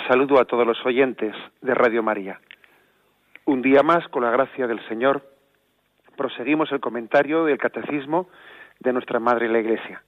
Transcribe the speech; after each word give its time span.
Saludo 0.00 0.40
a 0.40 0.44
todos 0.44 0.66
los 0.66 0.84
oyentes 0.86 1.34
de 1.60 1.74
Radio 1.74 2.02
María. 2.02 2.40
Un 3.44 3.60
día 3.60 3.82
más, 3.82 4.06
con 4.08 4.22
la 4.22 4.30
gracia 4.30 4.66
del 4.66 4.80
Señor, 4.88 5.22
proseguimos 6.16 6.72
el 6.72 6.80
comentario 6.80 7.44
del 7.44 7.58
Catecismo 7.58 8.28
de 8.80 8.92
nuestra 8.92 9.20
Madre 9.20 9.48
la 9.48 9.58
Iglesia. 9.58 10.02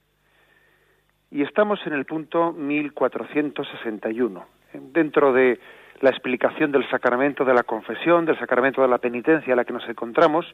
Y 1.29 1.43
estamos 1.43 1.79
en 1.85 1.93
el 1.93 2.05
punto 2.05 2.51
1461, 2.53 4.45
dentro 4.73 5.33
de 5.33 5.59
la 6.01 6.09
explicación 6.09 6.71
del 6.71 6.89
sacramento 6.89 7.45
de 7.45 7.53
la 7.53 7.63
confesión, 7.63 8.25
del 8.25 8.39
sacramento 8.39 8.81
de 8.81 8.87
la 8.87 8.97
penitencia 8.97 9.53
a 9.53 9.55
la 9.55 9.65
que 9.65 9.73
nos 9.73 9.87
encontramos, 9.87 10.45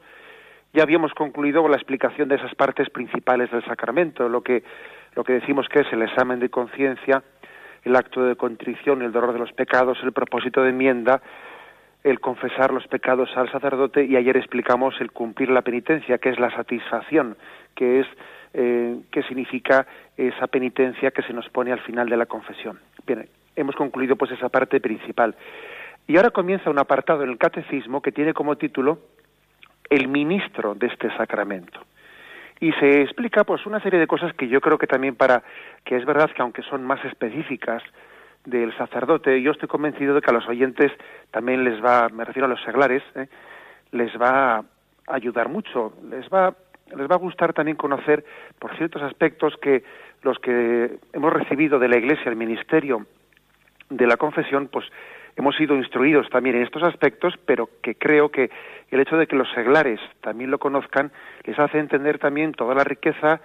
ya 0.74 0.84
habíamos 0.84 1.14
concluido 1.14 1.62
con 1.62 1.72
la 1.72 1.78
explicación 1.78 2.28
de 2.28 2.36
esas 2.36 2.56
partes 2.56 2.90
principales 2.90 3.52
del 3.52 3.64
sacramento, 3.66 4.28
lo 4.28 4.42
que, 4.42 4.64
lo 5.16 5.24
que 5.24 5.34
decimos 5.34 5.68
que 5.70 5.82
es 5.82 5.94
el 5.94 6.02
examen 6.02 6.40
de 6.40 6.50
conciencia, 6.50 7.24
el 7.84 7.96
acto 7.96 8.24
de 8.24 8.36
contrición, 8.36 9.02
el 9.02 9.12
dolor 9.12 9.34
de 9.34 9.40
los 9.40 9.52
pecados, 9.54 9.98
el 10.04 10.12
propósito 10.12 10.62
de 10.62 10.70
enmienda, 10.70 11.22
el 12.04 12.20
confesar 12.20 12.74
los 12.74 12.88
pecados 12.88 13.30
al 13.36 13.52
sacerdote 13.52 14.06
y 14.06 14.16
ayer 14.16 14.38
explicamos 14.38 15.00
el 15.00 15.12
cumplir 15.12 15.50
la 15.50 15.62
penitencia, 15.62 16.18
que 16.18 16.30
es 16.30 16.40
la 16.40 16.50
satisfacción, 16.52 17.38
que 17.76 18.02
es 18.02 18.08
eh, 18.54 18.98
que 19.12 19.24
significa 19.24 19.86
esa 20.18 20.48
penitencia 20.48 21.12
que 21.12 21.22
se 21.22 21.34
nos 21.34 21.48
pone 21.50 21.72
al 21.72 21.80
final 21.80 22.10
de 22.10 22.18
la 22.18 22.26
confesión. 22.26 22.80
Bien, 23.06 23.28
hemos 23.56 23.76
concluido 23.76 24.16
pues 24.16 24.32
esa 24.32 24.50
parte 24.50 24.80
principal. 24.80 25.36
Y 26.08 26.18
ahora 26.18 26.32
comienza 26.32 26.70
un 26.70 26.80
apartado 26.80 27.24
en 27.24 27.30
el 27.30 27.38
catecismo 27.38 28.02
que 28.02 28.12
tiene 28.12 28.34
como 28.34 28.58
título 28.58 29.00
el 29.90 30.08
ministro 30.08 30.76
de 30.76 30.88
este 30.88 31.16
sacramento 31.16 31.80
y 32.62 32.72
se 32.74 33.02
explica 33.02 33.44
pues 33.44 33.66
una 33.66 33.82
serie 33.82 34.00
de 34.00 34.08
cosas 34.08 34.34
que 34.36 34.48
yo 34.48 34.62
creo 34.62 34.78
que 34.78 34.88
también 34.88 35.16
para 35.16 35.44
que 35.84 35.98
es 35.98 36.06
verdad 36.06 36.30
que 36.30 36.44
aunque 36.44 36.62
son 36.62 36.86
más 36.86 37.04
específicas 37.04 37.84
del 38.46 38.76
sacerdote 38.78 39.42
yo 39.42 39.52
estoy 39.52 39.68
convencido 39.68 40.14
de 40.14 40.22
que 40.22 40.30
a 40.30 40.34
los 40.34 40.48
oyentes 40.48 40.92
también 41.32 41.64
les 41.64 41.84
va 41.84 42.08
me 42.10 42.24
refiero 42.24 42.46
a 42.46 42.50
los 42.50 42.64
seglares 42.64 43.02
¿eh? 43.16 43.28
les 43.92 44.16
va 44.16 44.58
a 44.58 44.64
ayudar 45.08 45.50
mucho 45.50 45.94
les 46.10 46.30
va 46.30 46.54
les 46.96 47.10
va 47.10 47.16
a 47.16 47.18
gustar 47.18 47.52
también 47.54 47.78
conocer 47.78 48.24
por 48.60 48.78
ciertos 48.78 49.02
aspectos 49.02 49.56
que 49.58 49.84
los 50.22 50.38
que 50.38 51.00
hemos 51.14 51.34
recibido 51.34 51.80
de 51.80 51.90
la 51.90 51.98
iglesia 51.98 52.30
el 52.30 52.36
ministerio 52.36 53.08
de 53.90 54.06
la 54.06 54.18
confesión 54.18 54.70
pues 54.72 54.86
hemos 55.36 55.56
sido 55.56 55.76
instruidos 55.76 56.30
también 56.30 56.56
en 56.56 56.64
estos 56.64 56.84
aspectos, 56.84 57.36
pero 57.46 57.70
que 57.82 57.96
creo 57.96 58.30
que 58.30 58.50
el 58.90 59.00
hecho 59.00 59.18
de 59.18 59.28
que 59.28 59.36
los 59.36 59.50
seglares 59.52 60.00
también 60.22 60.52
lo 60.52 60.60
conozcan 60.60 61.12
les 61.44 61.58
hace 61.58 61.80
entender 61.80 62.20
también 62.20 62.54
toda 62.54 62.76
la 62.76 62.84
riqueza, 62.84 63.42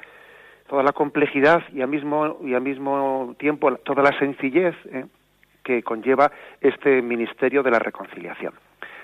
toda 0.68 0.82
la 0.82 0.92
complejidad 0.92 1.62
y 1.72 1.82
al 1.82 1.88
mismo, 1.88 2.38
y 2.42 2.54
al 2.54 2.62
mismo 2.62 3.34
tiempo 3.38 3.74
toda 3.76 4.02
la 4.02 4.18
sencillez 4.18 4.74
¿eh? 4.86 5.06
que 5.62 5.82
conlleva 5.82 6.30
este 6.60 7.02
ministerio 7.02 7.62
de 7.62 7.70
la 7.70 7.78
reconciliación. 7.78 8.54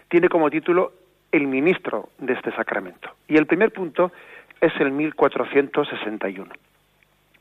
Tiene 0.09 0.29
como 0.29 0.51
título 0.51 0.93
El 1.31 1.47
ministro 1.47 2.11
de 2.19 2.35
este 2.35 2.53
sacramento. 2.53 3.11
Y 3.29 3.37
el 3.37 3.47
primer 3.47 3.73
punto 3.73 4.13
es 4.61 4.73
el 4.79 4.93
1461. 4.93 6.53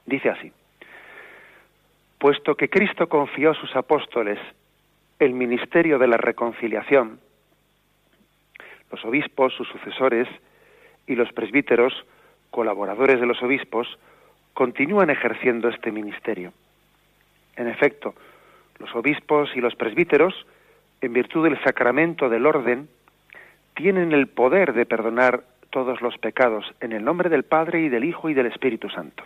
Dice 0.05 0.29
así. 0.29 0.51
Puesto 2.17 2.55
que 2.55 2.69
Cristo 2.69 3.07
confió 3.07 3.51
a 3.51 3.55
sus 3.55 3.75
apóstoles 3.75 4.39
el 5.21 5.33
ministerio 5.33 5.99
de 5.99 6.07
la 6.07 6.17
reconciliación, 6.17 7.19
los 8.91 9.05
obispos, 9.05 9.53
sus 9.53 9.67
sucesores 9.67 10.27
y 11.05 11.13
los 11.13 11.31
presbíteros, 11.31 11.93
colaboradores 12.49 13.19
de 13.19 13.27
los 13.27 13.41
obispos, 13.43 13.99
continúan 14.55 15.11
ejerciendo 15.11 15.69
este 15.69 15.91
ministerio. 15.91 16.53
En 17.55 17.67
efecto, 17.67 18.15
los 18.79 18.93
obispos 18.95 19.55
y 19.55 19.61
los 19.61 19.75
presbíteros, 19.75 20.33
en 21.01 21.13
virtud 21.13 21.43
del 21.43 21.63
sacramento 21.63 22.27
del 22.27 22.47
orden, 22.47 22.89
tienen 23.75 24.13
el 24.13 24.25
poder 24.25 24.73
de 24.73 24.87
perdonar 24.87 25.43
todos 25.69 26.01
los 26.01 26.17
pecados 26.17 26.65
en 26.81 26.93
el 26.93 27.05
nombre 27.05 27.29
del 27.29 27.43
Padre 27.43 27.81
y 27.81 27.89
del 27.89 28.05
Hijo 28.05 28.27
y 28.27 28.33
del 28.33 28.47
Espíritu 28.47 28.89
Santo. 28.89 29.23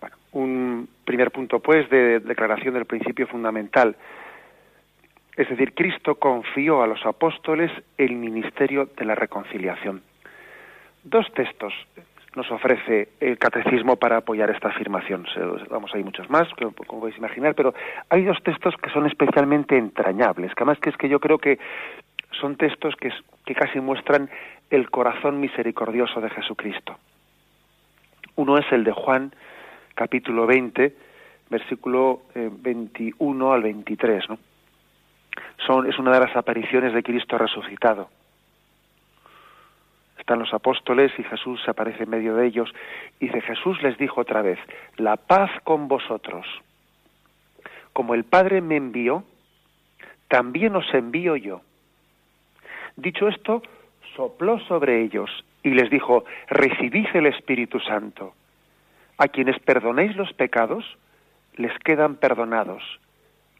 Bueno, 0.00 0.16
un 0.30 0.88
primer 1.04 1.32
punto, 1.32 1.58
pues, 1.58 1.90
de 1.90 2.20
declaración 2.20 2.74
del 2.74 2.84
principio 2.84 3.26
fundamental 3.26 3.96
es 5.40 5.48
decir, 5.48 5.72
Cristo 5.72 6.16
confió 6.16 6.82
a 6.82 6.86
los 6.86 7.04
apóstoles 7.06 7.72
el 7.96 8.14
ministerio 8.14 8.90
de 8.94 9.06
la 9.06 9.14
reconciliación. 9.14 10.02
Dos 11.02 11.32
textos 11.32 11.72
nos 12.36 12.50
ofrece 12.50 13.08
el 13.20 13.38
catecismo 13.38 13.96
para 13.96 14.18
apoyar 14.18 14.50
esta 14.50 14.68
afirmación. 14.68 15.26
Vamos, 15.70 15.94
hay 15.94 16.04
muchos 16.04 16.28
más, 16.28 16.46
como 16.54 17.00
podéis 17.00 17.16
imaginar, 17.16 17.54
pero 17.54 17.72
hay 18.10 18.22
dos 18.24 18.36
textos 18.42 18.74
que 18.76 18.90
son 18.90 19.06
especialmente 19.06 19.78
entrañables, 19.78 20.54
que 20.54 20.62
además 20.62 20.78
que 20.78 20.90
es 20.90 20.96
que 20.98 21.08
yo 21.08 21.18
creo 21.20 21.38
que 21.38 21.58
son 22.38 22.56
textos 22.56 22.94
que, 22.96 23.10
casi 23.54 23.80
muestran 23.80 24.28
el 24.68 24.90
corazón 24.90 25.40
misericordioso 25.40 26.20
de 26.20 26.28
Jesucristo. 26.28 26.98
Uno 28.36 28.58
es 28.58 28.70
el 28.72 28.84
de 28.84 28.92
Juan, 28.92 29.32
capítulo 29.94 30.46
20, 30.46 30.94
versículo 31.48 32.20
21 32.34 33.50
eh, 33.50 33.54
al 33.54 33.62
23, 33.62 34.28
¿no? 34.28 34.38
Es 35.86 35.98
una 35.98 36.10
de 36.10 36.20
las 36.20 36.34
apariciones 36.34 36.92
de 36.92 37.02
Cristo 37.02 37.38
resucitado. 37.38 38.10
Están 40.18 40.40
los 40.40 40.52
apóstoles 40.52 41.12
y 41.16 41.22
Jesús 41.22 41.60
se 41.64 41.70
aparece 41.70 42.02
en 42.02 42.10
medio 42.10 42.34
de 42.34 42.46
ellos. 42.46 42.72
Y 43.20 43.26
dice, 43.26 43.40
Jesús 43.40 43.80
les 43.82 43.96
dijo 43.96 44.20
otra 44.20 44.42
vez, 44.42 44.58
la 44.96 45.16
paz 45.16 45.50
con 45.62 45.86
vosotros. 45.86 46.46
Como 47.92 48.14
el 48.14 48.24
Padre 48.24 48.60
me 48.60 48.76
envió, 48.76 49.24
también 50.28 50.74
os 50.74 50.92
envío 50.92 51.36
yo. 51.36 51.62
Dicho 52.96 53.28
esto, 53.28 53.62
sopló 54.16 54.58
sobre 54.60 55.02
ellos 55.02 55.30
y 55.62 55.70
les 55.70 55.88
dijo, 55.88 56.24
recibid 56.48 57.06
el 57.14 57.26
Espíritu 57.26 57.78
Santo. 57.78 58.34
A 59.18 59.28
quienes 59.28 59.58
perdonéis 59.60 60.16
los 60.16 60.32
pecados, 60.32 60.84
les 61.56 61.76
quedan 61.78 62.16
perdonados. 62.16 62.82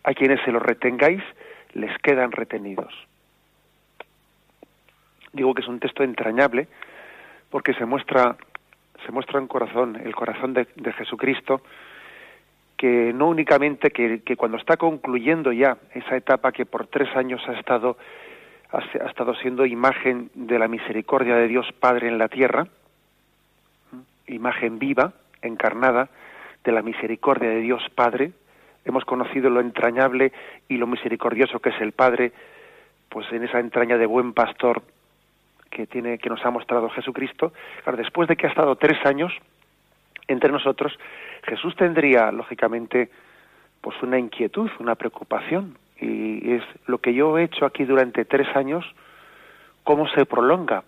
A 0.03 0.13
quienes 0.15 0.41
se 0.45 0.53
los 0.53 0.63
retengáis, 0.63 1.23
les 1.73 1.97
quedan 1.99 2.33
retenidos. 2.33 2.93
Digo 5.33 5.55
que 5.55 5.63
es 5.63 5.69
un 5.69 5.81
texto 5.81 6.03
entrañable 6.03 6.69
porque 7.51 7.75
se 7.75 7.85
muestra 7.85 8.37
se 9.05 9.13
muestra 9.13 9.41
un 9.41 9.47
corazón, 9.47 9.97
el 9.97 10.15
corazón 10.15 10.55
de, 10.55 10.67
Jesucristo, 10.93 11.63
que 12.77 13.13
no 13.13 13.29
únicamente 13.29 13.91
que, 13.91 14.37
cuando 14.37 14.59
está 14.59 14.77
concluyendo 14.77 15.53
ya 15.53 15.79
esa 15.95 16.17
etapa 16.17 16.53
que 16.53 16.67
por 16.67 16.87
tres 16.87 17.15
años 17.17 17.41
ha 17.49 17.53
estado 17.53 17.97
ha, 18.73 19.09
estado 19.09 19.35
siendo 19.35 19.67
imagen 19.67 20.31
de 20.35 20.59
la 20.59 20.69
misericordia 20.69 21.35
de 21.35 21.49
Dios 21.49 21.67
Padre 21.81 22.09
en 22.09 22.19
la 22.19 22.29
tierra, 22.29 22.69
imagen 24.29 24.79
viva, 24.79 25.13
encarnada 25.43 26.09
de 26.63 26.73
la 26.73 26.83
misericordia 26.83 27.51
de 27.51 27.61
Dios 27.61 27.83
Padre, 27.95 28.33
hemos 28.85 29.05
conocido 29.05 29.51
lo 29.51 29.61
entrañable 29.61 30.33
y 30.69 30.77
lo 30.77 30.87
misericordioso 30.87 31.61
que 31.61 31.71
es 31.71 31.81
el 31.81 31.93
Padre, 31.93 32.33
pues 33.09 33.31
en 33.33 33.45
esa 33.45 33.61
entraña 33.61 33.97
de 33.99 34.07
buen 34.07 34.33
pastor 34.33 34.83
que 35.71 35.87
tiene 35.87 36.19
que 36.19 36.29
nos 36.29 36.45
ha 36.45 36.51
mostrado 36.51 36.89
Jesucristo. 36.91 37.53
Claro, 37.83 37.99
después 37.99 38.29
de 38.29 38.37
que 38.37 38.47
ha 38.47 38.51
estado 38.51 38.77
tres 38.77 38.99
años 39.07 39.33
entre 40.29 40.51
nosotros, 40.51 40.99
Jesús 41.45 41.75
tendría 41.77 42.31
lógicamente 42.33 43.11
pues 43.81 44.01
una 44.03 44.19
inquietud, 44.19 44.71
una 44.79 44.95
preocupación 44.95 45.79
y 46.01 46.53
es 46.53 46.63
lo 46.87 46.99
que 46.99 47.15
yo 47.15 47.39
he 47.39 47.45
hecho 47.45 47.67
aquí 47.67 47.85
durante 47.85 48.25
tres 48.25 48.49
años, 48.57 48.85
cómo 49.85 50.09
se 50.09 50.25
prolonga 50.25 50.83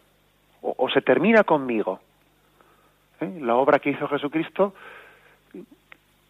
o, 0.62 0.88
se 0.90 1.02
termina 1.02 1.44
conmigo. 1.44 2.00
¿Eh? 3.20 3.38
La 3.40 3.56
obra 3.56 3.78
que 3.78 3.90
hizo 3.90 4.08
Jesucristo 4.08 4.74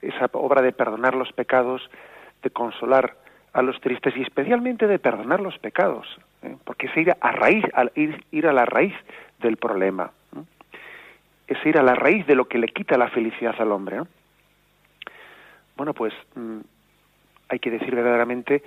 esa 0.03 0.29
obra 0.33 0.61
de 0.63 0.73
perdonar 0.73 1.15
los 1.15 1.33
pecados, 1.33 1.89
de 2.43 2.51
consolar 2.51 3.17
a 3.53 3.63
los 3.63 3.81
tristes 3.81 4.17
y 4.17 4.23
especialmente 4.23 4.87
de 4.87 4.99
perdonar 4.99 5.41
los 5.41 5.59
pecados, 5.59 6.07
¿eh? 6.43 6.57
porque 6.65 6.87
es 6.87 6.97
ir 6.97 7.15
a 7.21 7.33
raíz, 7.33 7.65
ir, 7.95 8.47
a 8.47 8.53
la 8.53 8.65
raíz 8.65 8.95
del 9.41 9.57
problema, 9.57 10.11
es 11.47 11.67
ir 11.67 11.79
a 11.79 11.83
la 11.83 11.95
raíz 11.95 12.27
de 12.27 12.35
lo 12.35 12.47
que 12.47 12.59
le 12.59 12.69
quita 12.69 12.97
la 12.97 13.09
felicidad 13.09 13.55
al 13.59 13.73
hombre. 13.73 14.01
Bueno, 15.77 15.93
pues 15.93 16.15
mm, 16.35 16.61
hay 17.49 17.59
que 17.59 17.71
decir 17.71 17.95
verdaderamente, 17.95 18.63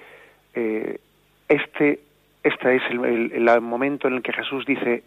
eh, 0.54 1.00
este, 1.48 2.00
este 2.44 2.76
es 2.76 2.84
el, 2.90 3.62
momento 3.62 4.08
en 4.08 4.16
el 4.16 4.22
que 4.22 4.34
Jesús 4.34 4.66
dice, 4.66 5.04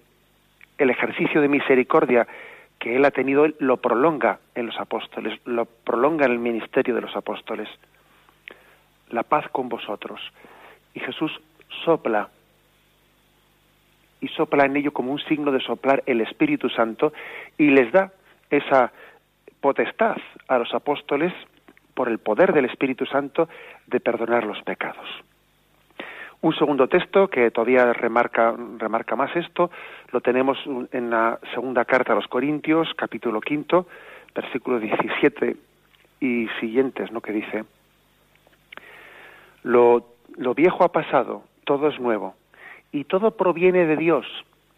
el 0.76 0.90
ejercicio 0.90 1.40
de 1.40 1.48
misericordia 1.48 2.26
que 2.78 2.96
él 2.96 3.04
ha 3.04 3.10
tenido, 3.10 3.44
él 3.44 3.56
lo 3.58 3.78
prolonga 3.78 4.38
en 4.54 4.66
los 4.66 4.78
apóstoles, 4.78 5.40
lo 5.44 5.64
prolonga 5.64 6.26
en 6.26 6.32
el 6.32 6.38
ministerio 6.38 6.94
de 6.94 7.00
los 7.00 7.14
apóstoles. 7.16 7.68
La 9.10 9.22
paz 9.22 9.48
con 9.50 9.68
vosotros. 9.68 10.20
Y 10.94 11.00
Jesús 11.00 11.32
sopla 11.84 12.28
y 14.20 14.28
sopla 14.28 14.64
en 14.64 14.76
ello 14.76 14.92
como 14.92 15.12
un 15.12 15.20
signo 15.20 15.52
de 15.52 15.60
soplar 15.60 16.02
el 16.06 16.20
Espíritu 16.20 16.68
Santo 16.68 17.12
y 17.56 17.70
les 17.70 17.92
da 17.92 18.12
esa 18.50 18.92
potestad 19.60 20.16
a 20.48 20.58
los 20.58 20.72
apóstoles 20.74 21.32
por 21.94 22.08
el 22.08 22.18
poder 22.18 22.52
del 22.52 22.64
Espíritu 22.64 23.06
Santo 23.06 23.48
de 23.86 24.00
perdonar 24.00 24.44
los 24.44 24.62
pecados. 24.62 25.08
Un 26.40 26.54
segundo 26.54 26.86
texto 26.86 27.28
que 27.28 27.50
todavía 27.50 27.92
remarca, 27.92 28.54
remarca 28.78 29.16
más 29.16 29.34
esto, 29.34 29.70
lo 30.12 30.20
tenemos 30.20 30.56
en 30.92 31.10
la 31.10 31.40
segunda 31.52 31.84
carta 31.84 32.12
a 32.12 32.16
los 32.16 32.28
Corintios, 32.28 32.88
capítulo 32.96 33.40
quinto, 33.40 33.88
versículo 34.34 34.78
17 34.78 35.56
y 36.20 36.46
siguientes, 36.60 37.10
¿no? 37.10 37.20
que 37.20 37.32
dice, 37.32 37.64
lo, 39.64 40.06
lo 40.36 40.54
viejo 40.54 40.84
ha 40.84 40.92
pasado, 40.92 41.42
todo 41.64 41.88
es 41.88 41.98
nuevo, 41.98 42.34
y 42.92 43.04
todo 43.04 43.32
proviene 43.32 43.86
de 43.86 43.96
Dios, 43.96 44.24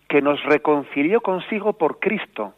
que 0.09 0.23
nos 0.23 0.43
reconcilió 0.43 1.21
consigo 1.21 1.75
por 1.75 2.01
Cristo 2.01 2.55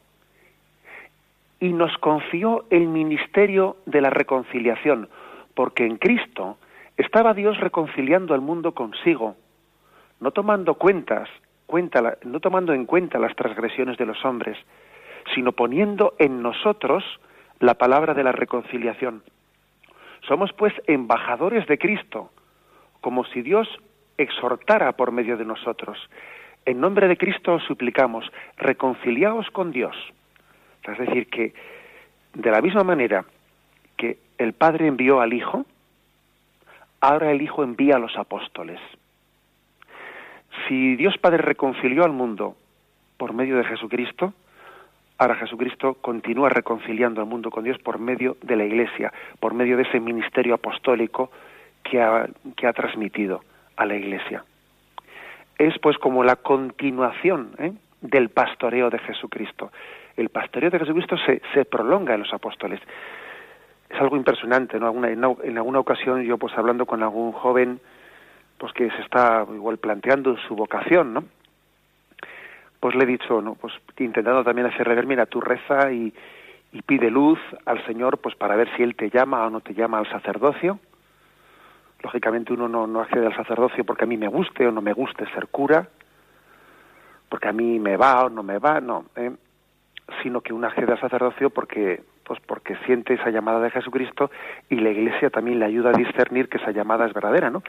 y 1.58 1.72
nos 1.72 1.96
confió 1.98 2.64
el 2.70 2.86
ministerio 2.86 3.76
de 3.84 4.00
la 4.00 4.10
reconciliación, 4.10 5.08
porque 5.54 5.86
en 5.86 5.96
Cristo 5.96 6.56
estaba 6.96 7.34
Dios 7.34 7.58
reconciliando 7.58 8.34
al 8.34 8.40
mundo 8.40 8.72
consigo, 8.72 9.36
no 10.20 10.30
tomando 10.30 10.74
cuentas, 10.74 11.28
cuenta, 11.66 12.18
no 12.24 12.40
tomando 12.40 12.74
en 12.74 12.86
cuenta 12.86 13.18
las 13.18 13.34
transgresiones 13.34 13.96
de 13.98 14.06
los 14.06 14.24
hombres, 14.24 14.58
sino 15.34 15.52
poniendo 15.52 16.14
en 16.18 16.42
nosotros 16.42 17.04
la 17.60 17.74
palabra 17.74 18.14
de 18.14 18.24
la 18.24 18.32
reconciliación. 18.32 19.22
Somos 20.26 20.52
pues 20.52 20.72
embajadores 20.86 21.66
de 21.66 21.78
Cristo, 21.78 22.30
como 23.00 23.24
si 23.24 23.42
Dios 23.42 23.68
exhortara 24.18 24.92
por 24.92 25.12
medio 25.12 25.36
de 25.36 25.44
nosotros. 25.44 25.98
En 26.64 26.80
nombre 26.80 27.08
de 27.08 27.16
Cristo 27.16 27.54
os 27.54 27.64
suplicamos, 27.64 28.30
reconciliaos 28.56 29.50
con 29.50 29.72
Dios. 29.72 29.96
Es 30.84 30.98
decir, 30.98 31.28
que 31.28 31.54
de 32.34 32.50
la 32.50 32.60
misma 32.60 32.84
manera 32.84 33.24
que 33.96 34.18
el 34.38 34.52
Padre 34.52 34.86
envió 34.86 35.20
al 35.20 35.32
Hijo, 35.32 35.64
ahora 37.02 37.32
el 37.32 37.42
Hijo 37.42 37.62
envía 37.62 37.96
a 37.96 37.98
los 37.98 38.16
apóstoles. 38.16 38.80
Si 40.66 40.96
Dios 40.96 41.18
Padre 41.18 41.38
reconcilió 41.38 42.04
al 42.04 42.12
mundo 42.12 42.56
por 43.18 43.34
medio 43.34 43.56
de 43.56 43.64
Jesucristo, 43.64 44.32
ahora 45.18 45.34
Jesucristo 45.34 45.94
continúa 45.94 46.48
reconciliando 46.48 47.20
al 47.20 47.26
mundo 47.26 47.50
con 47.50 47.64
Dios 47.64 47.78
por 47.78 47.98
medio 47.98 48.38
de 48.42 48.56
la 48.56 48.64
Iglesia, 48.64 49.12
por 49.40 49.52
medio 49.52 49.76
de 49.76 49.82
ese 49.82 50.00
ministerio 50.00 50.54
apostólico 50.54 51.30
que 51.82 52.00
ha, 52.00 52.72
transmitido 52.72 53.42
a 53.76 53.84
la 53.84 53.96
Iglesia. 53.96 54.44
Es 55.58 55.78
pues 55.80 55.98
como 55.98 56.24
la 56.24 56.36
continuación 56.36 57.50
¿eh? 57.58 57.72
del 58.00 58.30
pastoreo 58.30 58.88
de 58.88 58.98
Jesucristo 59.00 59.70
el 60.16 60.28
pastoreo 60.28 60.70
de 60.70 60.78
Jesucristo 60.78 61.16
se 61.54 61.64
prolonga 61.64 62.14
en 62.14 62.20
los 62.20 62.34
apóstoles. 62.34 62.80
Es 63.92 64.00
algo 64.00 64.16
impresionante, 64.16 64.80
¿no? 64.80 64.88
en, 65.04 65.58
alguna 65.58 65.78
ocasión 65.78 66.22
yo 66.22 66.38
pues 66.38 66.56
hablando 66.56 66.86
con 66.86 67.02
algún 67.02 67.32
joven 67.32 67.78
pues 68.56 68.72
que 68.72 68.90
se 68.90 69.02
está 69.02 69.46
igual 69.52 69.78
planteando 69.78 70.36
su 70.48 70.54
vocación, 70.56 71.12
¿no? 71.12 71.24
Pues 72.80 72.94
le 72.94 73.04
he 73.04 73.06
dicho, 73.06 73.42
¿no? 73.42 73.54
Pues 73.54 73.74
intentando 73.98 74.44
también 74.44 74.68
hacerle 74.68 74.94
ver, 74.94 75.06
mira, 75.06 75.26
tú 75.26 75.40
reza 75.40 75.92
y, 75.92 76.12
pide 76.86 77.10
luz 77.10 77.38
al 77.66 77.84
Señor 77.84 78.18
pues 78.18 78.34
para 78.34 78.56
ver 78.56 78.74
si 78.76 78.82
Él 78.82 78.94
te 78.94 79.10
llama 79.10 79.44
o 79.44 79.50
no 79.50 79.60
te 79.60 79.74
llama 79.74 79.98
al 79.98 80.08
sacerdocio. 80.08 80.78
Lógicamente 82.02 82.52
uno 82.52 82.68
no, 82.68 82.86
no 82.86 83.00
accede 83.00 83.26
al 83.26 83.36
sacerdocio 83.36 83.84
porque 83.84 84.04
a 84.04 84.06
mí 84.06 84.16
me 84.16 84.28
guste 84.28 84.66
o 84.66 84.72
no 84.72 84.80
me 84.80 84.94
guste 84.94 85.26
ser 85.34 85.48
cura, 85.48 85.88
porque 87.28 87.48
a 87.48 87.52
mí 87.52 87.78
me 87.78 87.96
va 87.96 88.24
o 88.24 88.30
no 88.30 88.42
me 88.42 88.58
va, 88.58 88.80
no. 88.80 89.04
¿eh? 89.16 89.32
sino 90.22 90.40
que 90.40 90.52
uno 90.52 90.66
accede 90.66 90.92
al 90.92 91.00
sacerdocio 91.00 91.50
porque 91.50 92.02
pues 92.24 92.40
porque 92.46 92.76
siente 92.86 93.14
esa 93.14 93.30
llamada 93.30 93.60
de 93.60 93.70
Jesucristo 93.70 94.30
y 94.68 94.76
la 94.76 94.90
Iglesia 94.90 95.30
también 95.30 95.58
le 95.58 95.64
ayuda 95.64 95.90
a 95.90 95.98
discernir 95.98 96.48
que 96.48 96.58
esa 96.58 96.70
llamada 96.70 97.06
es 97.06 97.12
verdadera, 97.12 97.50
¿no? 97.50 97.62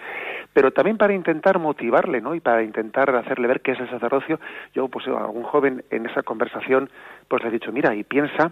Pero 0.53 0.71
también 0.71 0.97
para 0.97 1.13
intentar 1.13 1.59
motivarle, 1.59 2.21
¿no? 2.21 2.35
Y 2.35 2.39
para 2.39 2.63
intentar 2.63 3.15
hacerle 3.15 3.47
ver 3.47 3.61
que 3.61 3.71
es 3.71 3.79
el 3.79 3.89
sacerdocio, 3.89 4.39
yo 4.73 4.88
pues 4.88 5.07
a 5.07 5.11
algún 5.11 5.44
joven 5.44 5.83
en 5.89 6.05
esa 6.05 6.23
conversación 6.23 6.89
pues 7.27 7.41
le 7.44 7.50
he 7.50 7.51
dicho, 7.51 7.71
mira, 7.71 7.95
y 7.95 8.03
piensa 8.03 8.51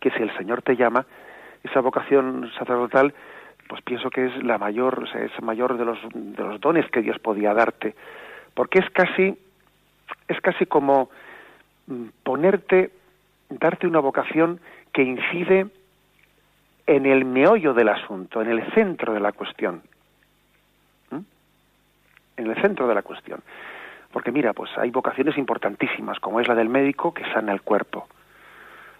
que 0.00 0.10
si 0.10 0.22
el 0.22 0.36
Señor 0.36 0.62
te 0.62 0.76
llama, 0.76 1.06
esa 1.64 1.80
vocación 1.80 2.50
sacerdotal 2.58 3.12
pues 3.68 3.82
pienso 3.82 4.08
que 4.10 4.26
es 4.26 4.42
la 4.42 4.56
mayor, 4.56 5.04
o 5.04 5.06
sea, 5.06 5.22
es 5.22 5.42
mayor 5.42 5.76
de 5.76 5.84
los 5.84 5.98
de 6.12 6.42
los 6.42 6.60
dones 6.60 6.90
que 6.90 7.02
Dios 7.02 7.18
podía 7.18 7.52
darte, 7.52 7.94
porque 8.54 8.78
es 8.78 8.88
casi 8.90 9.36
es 10.26 10.40
casi 10.40 10.64
como 10.66 11.10
mm, 11.86 12.04
ponerte 12.22 12.92
darte 13.50 13.86
una 13.86 14.00
vocación 14.00 14.60
que 14.98 15.04
incide 15.04 15.68
en 16.84 17.06
el 17.06 17.24
meollo 17.24 17.72
del 17.72 17.88
asunto, 17.88 18.42
en 18.42 18.50
el 18.50 18.68
centro 18.72 19.14
de 19.14 19.20
la 19.20 19.30
cuestión. 19.30 19.80
¿Mm? 21.12 21.20
En 22.36 22.46
el 22.48 22.60
centro 22.60 22.88
de 22.88 22.96
la 22.96 23.02
cuestión. 23.02 23.40
Porque 24.10 24.32
mira, 24.32 24.54
pues 24.54 24.76
hay 24.76 24.90
vocaciones 24.90 25.38
importantísimas, 25.38 26.18
como 26.18 26.40
es 26.40 26.48
la 26.48 26.56
del 26.56 26.68
médico 26.68 27.14
que 27.14 27.22
sana 27.32 27.52
el 27.52 27.62
cuerpo. 27.62 28.08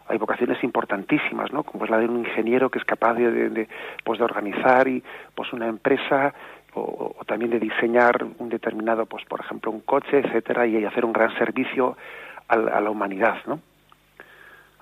Hay 0.07 0.19
vocaciones 0.19 0.63
importantísimas, 0.63 1.53
¿no? 1.53 1.65
Como 1.65 1.85
es 1.85 1.91
la 1.91 1.99
de 1.99 2.07
un 2.07 2.19
ingeniero 2.19 2.71
que 2.71 2.79
es 2.79 2.85
capaz 2.85 3.15
de, 3.15 3.69
pues 4.05 4.21
de 4.21 4.25
organizar 4.25 4.87
y 4.87 5.03
pues 5.35 5.53
una 5.53 5.67
empresa 5.67 6.33
o, 6.75 7.17
también 7.27 7.51
de 7.51 7.59
diseñar 7.59 8.25
un 8.39 8.49
determinado, 8.49 9.05
pues 9.07 9.25
por 9.25 9.41
ejemplo 9.41 9.73
un 9.73 9.81
coche, 9.81 10.21
etcétera, 10.21 10.65
y 10.65 10.85
hacer 10.85 11.05
un 11.05 11.13
gran 11.13 11.37
servicio 11.37 11.97
a 12.47 12.57
la 12.57 12.89
humanidad, 12.89 13.39
¿no? 13.47 13.59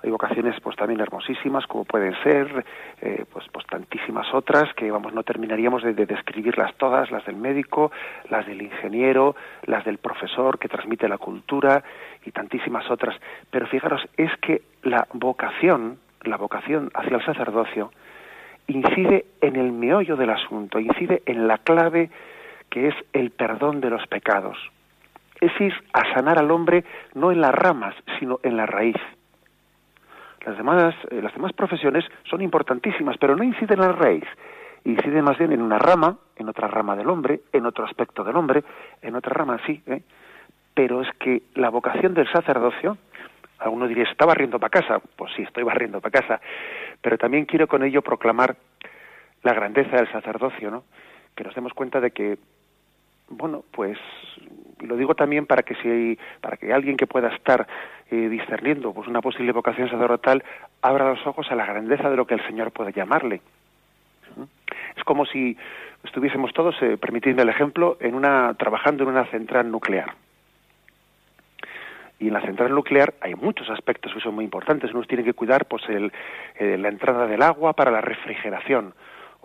Hay 0.03 0.11
vocaciones 0.11 0.55
pues 0.61 0.75
también 0.75 0.99
hermosísimas 0.99 1.65
como 1.65 1.83
pueden 1.83 2.13
ser 2.23 2.65
eh, 3.01 3.25
pues 3.31 3.45
pues 3.51 3.65
tantísimas 3.65 4.31
otras 4.33 4.73
que 4.75 4.91
vamos 4.91 5.13
no 5.13 5.23
terminaríamos 5.23 5.83
de, 5.83 5.93
describirlas 5.93 6.75
todas 6.75 7.09
las 7.09 7.25
del 7.25 7.35
médico 7.35 7.91
las 8.29 8.45
del 8.45 8.61
ingeniero 8.61 9.35
las 9.65 9.83
del 9.85 9.97
profesor 9.97 10.59
que 10.59 10.67
transmite 10.67 11.07
la 11.07 11.17
cultura 11.17 11.83
y 12.25 12.31
tantísimas 12.31 12.89
otras. 12.91 13.15
Pero 13.49 13.67
fijaros 13.67 14.01
es 14.17 14.31
que 14.37 14.61
la 14.83 15.07
vocación 15.13 15.97
la 16.23 16.37
vocación 16.37 16.91
hacia 16.93 17.17
el 17.17 17.25
sacerdocio 17.25 17.91
incide 18.67 19.25
en 19.41 19.55
el 19.55 19.71
meollo 19.71 20.15
del 20.15 20.29
asunto 20.29 20.79
incide 20.79 21.23
en 21.25 21.47
la 21.47 21.57
clave 21.57 22.11
que 22.69 22.89
es 22.89 22.95
el 23.13 23.31
perdón 23.31 23.81
de 23.81 23.89
los 23.89 24.05
pecados. 24.07 24.57
Es 25.39 25.51
ir 25.61 25.73
a 25.93 26.13
sanar 26.13 26.37
al 26.37 26.51
hombre 26.51 26.83
no 27.15 27.31
en 27.31 27.41
las 27.41 27.53
ramas 27.53 27.95
sino 28.19 28.39
en 28.43 28.57
la 28.57 28.65
raíz 28.67 28.97
las 30.47 30.55
demás, 30.55 30.95
eh, 31.11 31.21
las 31.21 31.33
demás 31.33 31.51
profesiones 31.51 32.05
son 32.23 32.41
importantísimas, 32.41 33.17
pero 33.17 33.35
no 33.35 33.43
inciden 33.43 33.79
en 33.79 33.85
la 33.85 33.91
raíz, 33.91 34.23
inciden 34.85 35.25
más 35.25 35.37
bien 35.37 35.51
en 35.51 35.61
una 35.61 35.77
rama, 35.77 36.17
en 36.37 36.47
otra 36.47 36.69
rama 36.69 36.95
del 36.95 37.09
hombre, 37.09 37.41
en 37.51 37.65
otro 37.65 37.83
aspecto 37.83 38.23
del 38.23 38.37
hombre, 38.37 38.63
en 39.01 39.15
otra 39.15 39.33
rama 39.33 39.59
sí, 39.65 39.83
¿eh? 39.85 40.01
pero 40.73 41.01
es 41.01 41.09
que 41.19 41.43
la 41.55 41.69
vocación 41.69 42.13
del 42.13 42.31
sacerdocio, 42.31 42.97
alguno 43.59 43.89
diría, 43.89 44.05
¿está 44.05 44.25
barriendo 44.25 44.57
para 44.57 44.69
casa? 44.69 45.01
Pues 45.17 45.33
sí, 45.35 45.41
estoy 45.41 45.63
barriendo 45.63 45.99
para 45.99 46.21
casa, 46.21 46.39
pero 47.01 47.17
también 47.17 47.43
quiero 47.43 47.67
con 47.67 47.83
ello 47.83 48.01
proclamar 48.01 48.55
la 49.43 49.53
grandeza 49.53 49.97
del 49.97 50.09
sacerdocio, 50.13 50.71
¿no? 50.71 50.83
Que 51.35 51.43
nos 51.43 51.55
demos 51.55 51.73
cuenta 51.73 51.99
de 51.99 52.11
que 52.11 52.37
bueno, 53.29 53.65
pues 53.71 53.97
lo 54.81 54.95
digo 54.95 55.15
también 55.15 55.45
para 55.45 55.63
que 55.63 55.75
si 55.75 56.19
para 56.41 56.57
que 56.57 56.73
alguien 56.73 56.97
que 56.97 57.07
pueda 57.07 57.29
estar 57.29 57.67
eh, 58.11 58.29
discerniendo 58.29 58.93
pues 58.93 59.07
una 59.07 59.21
posible 59.21 59.51
vocación 59.51 59.89
sacerdotal 59.89 60.43
abra 60.81 61.09
los 61.09 61.25
ojos 61.25 61.47
a 61.51 61.55
la 61.55 61.65
grandeza 61.65 62.09
de 62.09 62.15
lo 62.15 62.25
que 62.25 62.35
el 62.35 62.45
Señor 62.45 62.71
puede 62.71 62.93
llamarle. 62.93 63.41
Es 64.95 65.03
como 65.03 65.25
si 65.25 65.57
estuviésemos 66.03 66.53
todos, 66.53 66.75
eh, 66.81 66.97
permitidme 66.97 67.43
el 67.43 67.49
ejemplo, 67.49 67.97
en 67.99 68.15
una 68.15 68.53
trabajando 68.55 69.03
en 69.03 69.09
una 69.09 69.25
central 69.25 69.71
nuclear. 69.71 70.13
Y 72.19 72.27
en 72.27 72.33
la 72.33 72.41
central 72.41 72.73
nuclear 72.73 73.13
hay 73.21 73.35
muchos 73.35 73.69
aspectos 73.69 74.13
que 74.13 74.19
son 74.19 74.33
muy 74.33 74.43
importantes. 74.43 74.91
Unos 74.91 75.07
tienen 75.07 75.25
que 75.25 75.33
cuidar 75.33 75.65
pues 75.65 75.83
el, 75.87 76.11
eh, 76.55 76.77
la 76.77 76.89
entrada 76.89 77.27
del 77.27 77.43
agua 77.43 77.73
para 77.73 77.91
la 77.91 78.01
refrigeración 78.01 78.93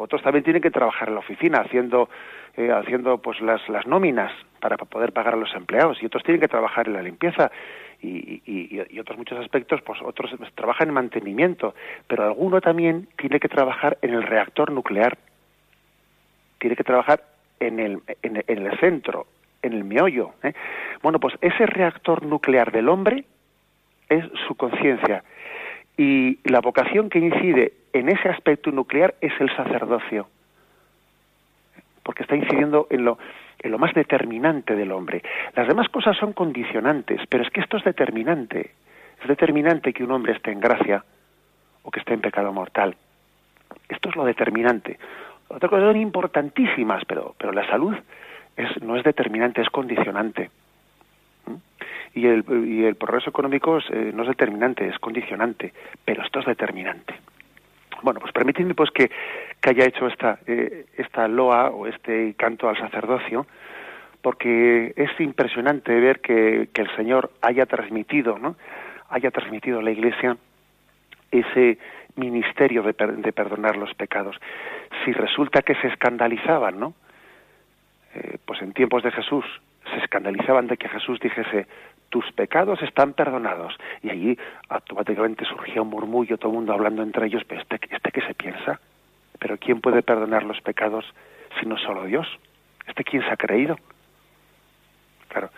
otros 0.03 0.23
también 0.23 0.45
tienen 0.45 0.63
que 0.63 0.71
trabajar 0.71 1.09
en 1.09 1.15
la 1.15 1.21
oficina 1.21 1.61
haciendo 1.61 2.09
eh, 2.57 2.71
haciendo 2.71 3.17
pues 3.19 3.41
las, 3.41 3.67
las 3.71 3.87
nóminas 3.87 4.31
para 4.61 4.77
poder 4.77 5.13
pagar 5.13 5.35
a 5.35 5.37
los 5.39 5.55
empleados. 5.55 6.03
Y 6.03 6.07
otros 6.07 6.23
tienen 6.23 6.41
que 6.41 6.49
trabajar 6.49 6.87
en 6.87 6.93
la 6.95 7.03
limpieza. 7.03 7.51
Y, 8.03 8.43
y, 8.45 8.99
otros 8.99 9.17
muchos 9.17 9.39
aspectos 9.39 9.81
pues 9.83 10.01
otros 10.03 10.31
trabajan 10.55 10.89
en 10.89 10.95
mantenimiento. 10.95 11.75
Pero 12.07 12.25
alguno 12.25 12.61
también 12.61 13.09
tiene 13.17 13.41
que 13.41 13.49
trabajar 13.49 13.97
en 14.03 14.13
el 14.13 14.23
reactor 14.23 14.71
nuclear. 14.71 15.17
Tiene 16.59 16.77
que 16.77 16.85
trabajar 16.85 17.23
en 17.59 17.81
el, 17.81 18.03
en, 18.23 18.43
el 18.47 18.79
centro 18.81 19.27
en 19.63 19.73
el 19.73 19.85
meollo 19.85 20.33
¿eh? 20.43 20.53
bueno 21.03 21.21
pues 21.21 21.35
ese 21.41 21.67
reactor 21.67 22.25
nuclear 22.25 22.73
del 22.73 22.89
hombre 22.89 23.25
es 24.09 24.25
su 24.49 24.57
conciencia 24.57 25.23
y 25.97 26.39
la 26.49 26.61
vocación 26.61 27.11
que 27.11 27.19
incide 27.19 27.73
en 27.93 28.09
ese 28.09 28.29
aspecto 28.29 28.71
nuclear 28.71 29.15
es 29.21 29.33
el 29.41 29.55
sacerdocio 29.55 30.29
porque 32.03 32.23
está 32.23 32.37
incidiendo 32.37 32.87
en 32.91 33.05
lo, 33.05 33.19
más 33.79 33.95
determinante 33.95 34.75
del 34.75 34.93
hombre. 34.93 35.23
Las 35.55 35.69
demás 35.69 35.89
cosas 35.89 36.17
son 36.17 36.33
condicionantes, 36.33 37.21
pero 37.29 37.43
es 37.45 37.51
que 37.51 37.61
esto 37.61 37.77
es 37.77 37.85
determinante. 37.85 38.73
Es 39.21 39.29
determinante 39.29 39.93
que 39.93 40.05
un 40.05 40.11
hombre 40.11 40.33
esté 40.33 40.51
en 40.51 40.61
gracia 40.61 41.05
o 41.83 41.91
que 41.91 42.01
esté 42.01 42.15
en 42.15 42.21
pecado 42.21 42.53
mortal. 42.53 42.97
Esto 43.89 44.09
es 44.09 44.17
lo 44.17 44.25
determinante. 44.25 44.99
Otras 45.49 45.71
cosas 45.71 45.87
son 45.87 45.97
importantísimas, 45.97 47.05
pero, 47.05 47.35
la 47.53 47.67
salud 47.69 47.95
no 48.83 48.97
es 48.97 49.05
determinante, 49.05 49.61
es 49.61 49.71
condicionante. 49.71 50.51
Y 52.15 52.27
el, 52.27 52.45
y 52.67 52.85
el 52.85 52.97
progreso 52.97 53.31
económico 53.31 53.79
eh, 53.79 54.13
no 54.15 54.23
es 54.23 54.29
determinante, 54.29 54.87
es 54.87 54.99
condicionante, 54.99 55.73
pero 56.05 56.23
esto 56.23 56.41
es 56.41 56.47
determinante. 56.47 57.15
Bueno, 58.03 58.21
pues 58.21 58.33
permíteme 58.33 58.75
pues 58.75 58.91
que, 58.91 59.11
haya 59.63 59.85
hecho 59.85 60.07
esta, 60.09 60.39
eh, 60.47 60.87
esta 60.97 61.29
loa 61.29 61.71
o 61.71 61.87
este 61.87 62.35
canto 62.35 62.69
al 62.69 62.77
sacerdocio, 62.77 63.47
porque 64.21 64.93
es 64.97 65.11
impresionante 65.21 65.99
ver 66.01 66.21
que, 66.21 66.69
que 66.73 66.83
el 66.83 66.97
Señor 66.97 67.31
haya 67.41 67.65
transmitido, 67.67 68.39
¿no? 68.39 68.57
haya 69.13 69.31
transmitido 69.31 69.79
a 69.79 69.83
la 69.83 69.91
Iglesia 69.91 70.37
ese 71.31 71.79
ministerio 72.17 72.83
de, 72.83 72.93
de, 72.93 73.33
perdonar 73.33 73.77
los 73.77 73.95
pecados. 73.95 74.37
Si 75.05 75.13
resulta 75.13 75.63
que 75.63 75.75
se 75.77 75.89
escandalizaban, 75.89 76.81
¿no? 76.81 76.95
Eh, 78.15 78.39
pues 78.45 78.61
en 78.63 78.73
tiempos 78.73 79.03
de 79.03 79.13
Jesús 79.13 79.45
se 79.91 79.99
escandalizaban 79.99 80.67
de 80.67 80.77
que 80.77 80.89
Jesús 80.89 81.21
dijese 81.21 81.67
tus 82.13 82.31
pecados 82.33 82.83
están 82.83 83.15
perdonados. 83.15 83.75
Y 84.03 84.11
allí 84.11 84.39
automáticamente 84.69 85.47
surgía 85.47 85.81
un 85.81 85.89
murmullo, 85.89 86.37
todo 86.37 86.51
el 86.51 86.57
mundo 86.57 86.75
hablando 86.75 87.03
entre 87.03 87.27
ellos, 87.27 87.43
pero 87.49 87.63
este, 87.63 87.81
este 87.91 88.13
que 88.13 88.21
se 88.21 88.35
piensa, 88.35 88.79
pero 89.39 89.57
¿quién 89.57 89.81
puede 89.81 90.03
perdonar 90.03 90.43
los 90.43 90.61
pecados 90.61 91.07
si 91.59 91.67
no 91.67 91.79
solo 91.79 92.05
Dios? 92.05 92.29
¿Este 92.87 93.03
quién 93.03 93.23
se 93.23 93.31
ha 93.31 93.37
creído? 93.39 93.79
Claro, 95.29 95.49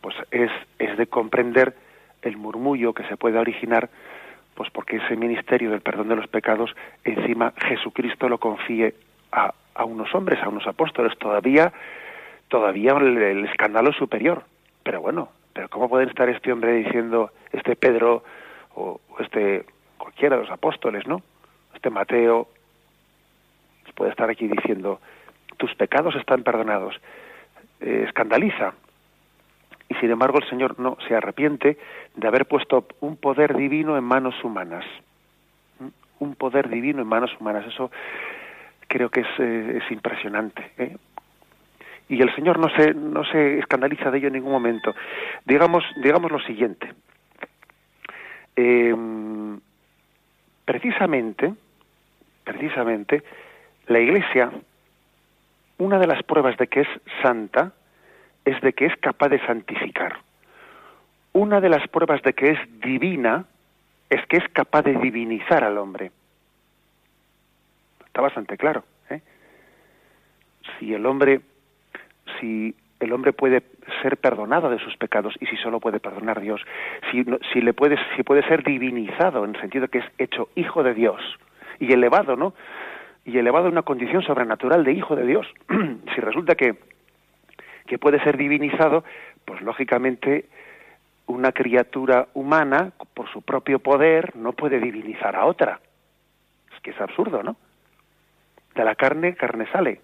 pues 0.00 0.16
es, 0.32 0.50
es 0.80 0.98
de 0.98 1.06
comprender 1.06 1.76
el 2.22 2.36
murmullo 2.36 2.94
que 2.94 3.04
se 3.04 3.16
puede 3.16 3.38
originar, 3.38 3.88
pues 4.56 4.70
porque 4.70 4.96
ese 4.96 5.14
ministerio 5.14 5.70
del 5.70 5.82
perdón 5.82 6.08
de 6.08 6.16
los 6.16 6.26
pecados, 6.26 6.74
encima 7.04 7.54
Jesucristo 7.68 8.28
lo 8.28 8.38
confíe 8.38 8.96
a, 9.30 9.54
a 9.76 9.84
unos 9.84 10.12
hombres, 10.16 10.42
a 10.42 10.48
unos 10.48 10.66
apóstoles, 10.66 11.16
todavía, 11.16 11.72
todavía 12.48 12.90
el 12.90 13.44
escándalo 13.44 13.92
superior. 13.92 14.42
Pero 14.82 15.00
bueno, 15.00 15.28
pero 15.52 15.68
¿cómo 15.68 15.88
puede 15.88 16.06
estar 16.06 16.28
este 16.28 16.52
hombre 16.52 16.72
diciendo, 16.72 17.30
este 17.52 17.76
Pedro 17.76 18.24
o, 18.74 19.00
este 19.20 19.64
cualquiera 19.98 20.36
de 20.36 20.42
los 20.42 20.50
apóstoles, 20.50 21.06
¿no? 21.06 21.22
Este 21.74 21.90
Mateo 21.90 22.48
puede 23.94 24.10
estar 24.10 24.30
aquí 24.30 24.48
diciendo, 24.48 25.00
tus 25.58 25.74
pecados 25.74 26.16
están 26.16 26.42
perdonados. 26.42 27.00
Eh, 27.80 28.04
escandaliza. 28.06 28.74
Y 29.88 29.94
sin 29.96 30.10
embargo 30.10 30.38
el 30.38 30.48
Señor 30.48 30.78
no 30.78 30.96
se 31.06 31.14
arrepiente 31.14 31.78
de 32.14 32.28
haber 32.28 32.46
puesto 32.46 32.86
un 33.00 33.16
poder 33.16 33.56
divino 33.56 33.96
en 33.98 34.04
manos 34.04 34.34
humanas. 34.42 34.84
¿Mm? 35.78 35.88
Un 36.20 36.34
poder 36.34 36.68
divino 36.68 37.02
en 37.02 37.08
manos 37.08 37.30
humanas. 37.38 37.66
Eso 37.66 37.90
creo 38.88 39.10
que 39.10 39.20
es, 39.20 39.26
eh, 39.38 39.80
es 39.82 39.90
impresionante. 39.90 40.70
¿eh? 40.78 40.96
Y 42.12 42.20
el 42.20 42.34
Señor 42.34 42.58
no 42.58 42.68
se, 42.68 42.92
no 42.92 43.24
se 43.24 43.58
escandaliza 43.58 44.10
de 44.10 44.18
ello 44.18 44.26
en 44.26 44.34
ningún 44.34 44.52
momento. 44.52 44.94
Digamos, 45.46 45.82
digamos 45.96 46.30
lo 46.30 46.40
siguiente. 46.40 46.92
Em, 48.54 49.58
precisamente, 50.66 51.54
precisamente, 52.44 53.22
la 53.86 53.98
Iglesia, 53.98 54.50
una 55.78 55.98
de 55.98 56.06
las 56.06 56.22
pruebas 56.24 56.58
de 56.58 56.66
que 56.66 56.82
es 56.82 56.88
santa 57.22 57.72
es 58.44 58.60
de 58.60 58.74
que 58.74 58.84
es 58.84 58.96
capaz 58.98 59.30
de 59.30 59.46
santificar. 59.46 60.18
Una 61.32 61.62
de 61.62 61.70
las 61.70 61.88
pruebas 61.88 62.20
de 62.20 62.34
que 62.34 62.50
es 62.50 62.58
divina 62.82 63.46
es 64.10 64.20
que 64.26 64.36
es 64.36 64.46
capaz 64.50 64.82
de 64.82 64.98
divinizar 64.98 65.64
al 65.64 65.78
hombre. 65.78 66.12
Está 68.04 68.20
bastante 68.20 68.58
claro. 68.58 68.84
¿eh? 69.08 69.22
Si 70.78 70.92
el 70.92 71.06
hombre 71.06 71.40
si 72.40 72.74
el 73.00 73.12
hombre 73.12 73.32
puede 73.32 73.62
ser 74.00 74.16
perdonado 74.16 74.70
de 74.70 74.78
sus 74.78 74.96
pecados 74.96 75.34
y 75.40 75.46
si 75.46 75.56
solo 75.56 75.80
puede 75.80 75.98
perdonar 75.98 76.40
Dios, 76.40 76.60
si, 77.10 77.24
si 77.52 77.60
le 77.60 77.74
puede, 77.74 77.96
si 78.16 78.22
puede 78.22 78.46
ser 78.46 78.62
divinizado 78.62 79.44
en 79.44 79.54
el 79.54 79.60
sentido 79.60 79.88
que 79.88 79.98
es 79.98 80.04
hecho 80.18 80.48
hijo 80.54 80.82
de 80.82 80.94
Dios 80.94 81.20
y 81.80 81.92
elevado, 81.92 82.36
¿no? 82.36 82.54
Y 83.24 83.38
elevado 83.38 83.66
a 83.66 83.70
una 83.70 83.82
condición 83.82 84.22
sobrenatural 84.22 84.84
de 84.84 84.92
hijo 84.92 85.16
de 85.16 85.26
Dios. 85.26 85.46
si 86.14 86.20
resulta 86.20 86.54
que, 86.54 86.76
que 87.86 87.98
puede 87.98 88.22
ser 88.22 88.36
divinizado, 88.36 89.04
pues 89.44 89.60
lógicamente 89.62 90.46
una 91.26 91.52
criatura 91.52 92.28
humana, 92.34 92.92
por 93.14 93.28
su 93.30 93.42
propio 93.42 93.78
poder, 93.78 94.36
no 94.36 94.52
puede 94.52 94.78
divinizar 94.80 95.34
a 95.36 95.46
otra. 95.46 95.80
Es 96.74 96.80
que 96.82 96.90
es 96.90 97.00
absurdo, 97.00 97.42
¿no? 97.42 97.56
De 98.74 98.84
la 98.84 98.94
carne, 98.94 99.34
carne 99.34 99.66
sale. 99.72 100.00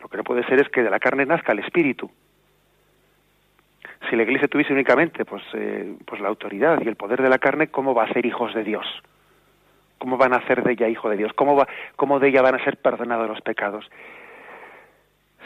Lo 0.00 0.08
que 0.08 0.16
no 0.16 0.24
puede 0.24 0.44
ser 0.44 0.60
es 0.60 0.68
que 0.68 0.82
de 0.82 0.90
la 0.90 0.98
carne 0.98 1.26
nazca 1.26 1.52
el 1.52 1.60
espíritu. 1.60 2.10
Si 4.08 4.16
la 4.16 4.22
Iglesia 4.22 4.48
tuviese 4.48 4.72
únicamente 4.72 5.24
pues, 5.24 5.42
eh, 5.54 5.96
pues 6.06 6.20
la 6.20 6.28
autoridad 6.28 6.80
y 6.82 6.88
el 6.88 6.96
poder 6.96 7.20
de 7.20 7.28
la 7.28 7.38
carne, 7.38 7.68
¿cómo 7.68 7.94
va 7.94 8.04
a 8.04 8.12
ser 8.12 8.24
hijos 8.24 8.54
de 8.54 8.64
Dios? 8.64 8.86
¿Cómo 9.98 10.16
van 10.16 10.32
a 10.32 10.36
hacer 10.36 10.62
de 10.62 10.72
ella 10.72 10.88
hijo 10.88 11.10
de 11.10 11.16
Dios? 11.16 11.32
¿Cómo, 11.34 11.56
va, 11.56 11.66
¿Cómo 11.96 12.20
de 12.20 12.28
ella 12.28 12.42
van 12.42 12.54
a 12.54 12.64
ser 12.64 12.76
perdonados 12.76 13.28
los 13.28 13.40
pecados? 13.40 13.90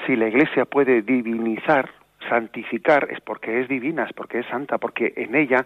Si 0.06 0.14
la 0.16 0.28
Iglesia 0.28 0.66
puede 0.66 1.02
divinizar, 1.02 1.90
santificar, 2.28 3.08
es 3.10 3.20
porque 3.20 3.60
es 3.60 3.68
divina, 3.68 4.04
es 4.04 4.12
porque 4.12 4.40
es 4.40 4.46
santa, 4.46 4.78
porque 4.78 5.12
en 5.16 5.34
ella 5.34 5.64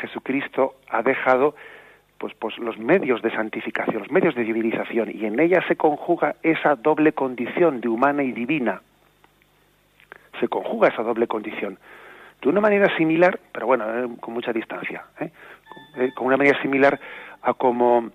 Jesucristo 0.00 0.74
ha 0.88 1.02
dejado 1.02 1.54
pues, 2.24 2.34
pues 2.38 2.58
los 2.58 2.78
medios 2.78 3.20
de 3.20 3.30
santificación, 3.32 3.98
los 3.98 4.10
medios 4.10 4.34
de 4.34 4.44
divinización, 4.44 5.10
y 5.14 5.26
en 5.26 5.38
ella 5.38 5.62
se 5.68 5.76
conjuga 5.76 6.36
esa 6.42 6.74
doble 6.74 7.12
condición 7.12 7.82
de 7.82 7.88
humana 7.88 8.22
y 8.22 8.32
divina. 8.32 8.80
Se 10.40 10.48
conjuga 10.48 10.88
esa 10.88 11.02
doble 11.02 11.26
condición. 11.26 11.78
De 12.40 12.48
una 12.48 12.62
manera 12.62 12.96
similar, 12.96 13.38
pero 13.52 13.66
bueno, 13.66 13.84
eh, 13.84 14.08
con 14.20 14.32
mucha 14.32 14.54
distancia, 14.54 15.04
¿eh? 15.20 15.30
Eh, 15.98 16.12
con 16.14 16.28
una 16.28 16.38
manera 16.38 16.58
similar 16.62 16.98
a 17.42 17.52
como, 17.52 18.10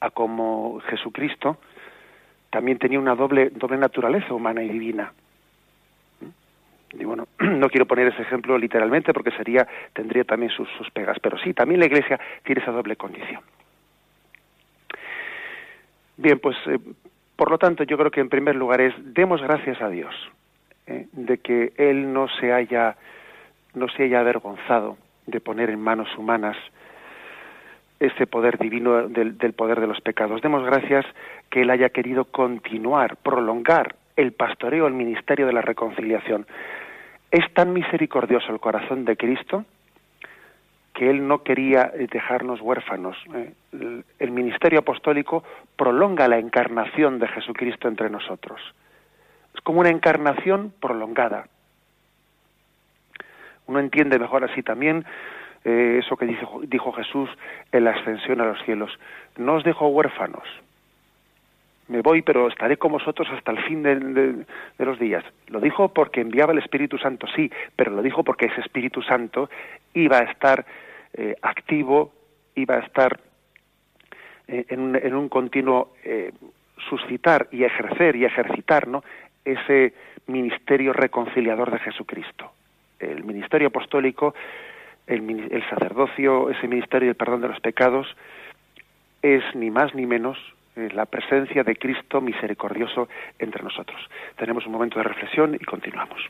a 0.00 0.08
como 0.08 0.80
Jesucristo 0.88 1.58
también 2.48 2.78
tenía 2.78 2.98
una 2.98 3.14
doble, 3.14 3.50
doble 3.50 3.76
naturaleza 3.76 4.32
humana 4.32 4.62
y 4.62 4.70
divina. 4.70 5.12
Y 6.92 7.04
bueno, 7.04 7.26
no 7.38 7.68
quiero 7.68 7.86
poner 7.86 8.08
ese 8.08 8.22
ejemplo 8.22 8.58
literalmente 8.58 9.12
porque 9.12 9.30
sería, 9.32 9.66
tendría 9.92 10.24
también 10.24 10.50
sus, 10.52 10.68
sus 10.76 10.90
pegas, 10.90 11.18
pero 11.20 11.38
sí, 11.38 11.54
también 11.54 11.80
la 11.80 11.86
Iglesia 11.86 12.20
tiene 12.44 12.62
esa 12.62 12.72
doble 12.72 12.96
condición. 12.96 13.40
Bien, 16.16 16.38
pues 16.38 16.56
eh, 16.66 16.78
por 17.36 17.50
lo 17.50 17.58
tanto 17.58 17.84
yo 17.84 17.96
creo 17.96 18.10
que 18.10 18.20
en 18.20 18.28
primer 18.28 18.54
lugar 18.54 18.80
es 18.80 18.94
demos 18.98 19.42
gracias 19.42 19.80
a 19.80 19.88
Dios 19.88 20.14
eh, 20.86 21.06
de 21.12 21.38
que 21.38 21.72
Él 21.76 22.12
no 22.12 22.28
se 22.28 22.52
haya 22.52 22.96
no 23.74 23.88
se 23.88 24.04
haya 24.04 24.20
avergonzado 24.20 24.98
de 25.26 25.40
poner 25.40 25.70
en 25.70 25.80
manos 25.80 26.08
humanas 26.18 26.56
ese 27.98 28.26
poder 28.26 28.58
divino 28.58 29.08
del, 29.08 29.38
del 29.38 29.52
poder 29.54 29.80
de 29.80 29.86
los 29.86 30.00
pecados. 30.00 30.42
Demos 30.42 30.64
gracias 30.64 31.06
que 31.48 31.62
Él 31.62 31.70
haya 31.70 31.88
querido 31.88 32.26
continuar, 32.26 33.16
prolongar 33.16 33.94
el 34.16 34.32
pastoreo, 34.32 34.86
el 34.86 34.94
ministerio 34.94 35.46
de 35.46 35.52
la 35.52 35.62
reconciliación. 35.62 36.46
Es 37.32 37.50
tan 37.54 37.72
misericordioso 37.72 38.52
el 38.52 38.60
corazón 38.60 39.06
de 39.06 39.16
Cristo 39.16 39.64
que 40.92 41.08
Él 41.08 41.26
no 41.26 41.42
quería 41.42 41.90
dejarnos 42.12 42.60
huérfanos. 42.60 43.16
¿eh? 43.34 43.54
El, 44.18 44.30
ministerio 44.30 44.80
apostólico 44.80 45.42
prolonga 45.74 46.28
la 46.28 46.38
encarnación 46.38 47.18
de 47.18 47.28
Jesucristo 47.28 47.88
entre 47.88 48.10
nosotros. 48.10 48.60
Es 49.54 49.62
como 49.62 49.80
una 49.80 49.88
encarnación 49.88 50.74
prolongada. 50.78 51.46
Uno 53.66 53.78
entiende 53.78 54.18
mejor 54.18 54.44
así 54.44 54.62
también 54.62 55.06
eh, 55.64 56.00
eso 56.04 56.18
que 56.18 56.26
dijo, 56.26 56.60
dijo 56.64 56.92
Jesús 56.92 57.30
en 57.72 57.84
la 57.84 57.92
ascensión 57.92 58.42
a 58.42 58.44
los 58.44 58.62
cielos. 58.64 58.90
No 59.38 59.54
os 59.54 59.64
dejo 59.64 59.88
huérfanos, 59.88 60.46
me 61.88 62.00
voy, 62.00 62.22
pero 62.22 62.48
estaré 62.48 62.76
con 62.76 62.92
vosotros 62.92 63.28
hasta 63.30 63.52
el 63.52 63.62
fin 63.64 63.82
de, 63.82 64.44
los 64.78 64.98
días. 64.98 65.24
Lo 65.48 65.60
dijo 65.60 65.88
porque 65.88 66.20
enviaba 66.20 66.52
el 66.52 66.58
Espíritu 66.58 66.98
Santo, 66.98 67.26
sí, 67.34 67.50
pero 67.76 67.90
lo 67.90 68.02
dijo 68.02 68.22
porque 68.22 68.46
ese 68.46 68.60
Espíritu 68.60 69.02
Santo 69.02 69.50
iba 69.94 70.18
a 70.18 70.22
estar 70.22 70.64
eh, 71.14 71.36
activo, 71.42 72.12
iba 72.54 72.76
a 72.76 72.80
estar 72.80 73.20
eh, 74.48 74.64
en, 74.68 74.80
un, 74.80 74.96
en, 74.96 75.14
un, 75.14 75.28
continuo 75.28 75.94
eh, 76.04 76.32
suscitar 76.88 77.48
y 77.50 77.64
ejercer 77.64 78.16
y 78.16 78.24
ejercitar 78.24 78.88
¿no? 78.88 79.04
ese 79.44 79.92
ministerio 80.26 80.92
reconciliador 80.92 81.70
de 81.70 81.78
Jesucristo. 81.80 82.52
El 82.98 83.24
ministerio 83.24 83.68
apostólico, 83.68 84.34
el, 85.06 85.28
el 85.50 85.68
sacerdocio, 85.68 86.50
ese 86.50 86.68
ministerio 86.68 87.08
del 87.08 87.16
perdón 87.16 87.40
de 87.40 87.48
los 87.48 87.60
pecados, 87.60 88.06
es 89.20 89.42
ni 89.54 89.70
más 89.70 89.94
ni 89.94 90.06
menos 90.06 90.38
la 90.76 91.06
presencia 91.06 91.62
de 91.64 91.76
Cristo 91.76 92.20
misericordioso 92.20 93.08
entre 93.38 93.62
nosotros. 93.62 94.00
Tenemos 94.36 94.66
un 94.66 94.72
momento 94.72 94.98
de 94.98 95.04
reflexión 95.04 95.54
y 95.54 95.64
continuamos. 95.64 96.20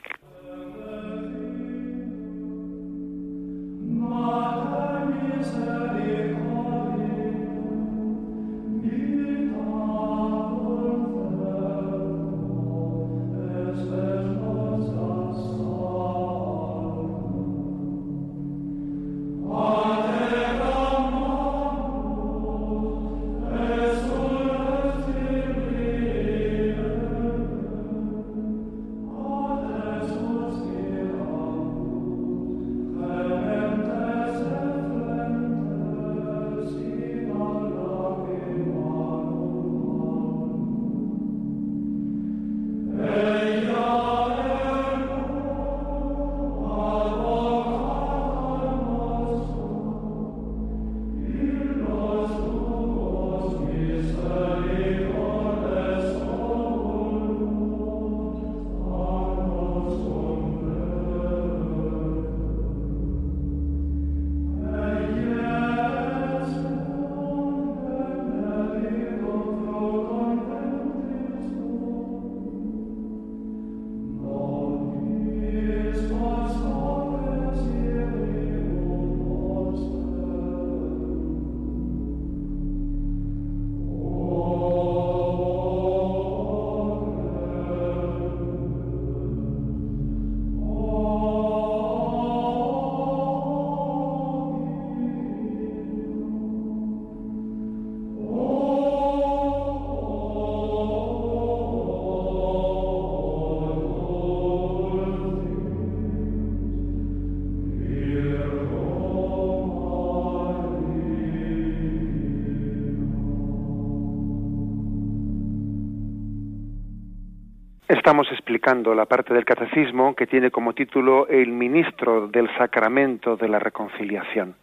Estamos 118.02 118.32
explicando 118.32 118.96
la 118.96 119.06
parte 119.06 119.32
del 119.32 119.44
catecismo 119.44 120.16
que 120.16 120.26
tiene 120.26 120.50
como 120.50 120.72
título 120.72 121.28
El 121.28 121.52
ministro 121.52 122.26
del 122.26 122.52
sacramento 122.58 123.36
de 123.36 123.46
la 123.46 123.60
reconciliación. 123.60 124.56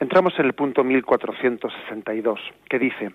Entramos 0.00 0.36
en 0.40 0.46
el 0.46 0.52
punto 0.52 0.82
1462, 0.82 2.40
que 2.68 2.80
dice, 2.80 3.12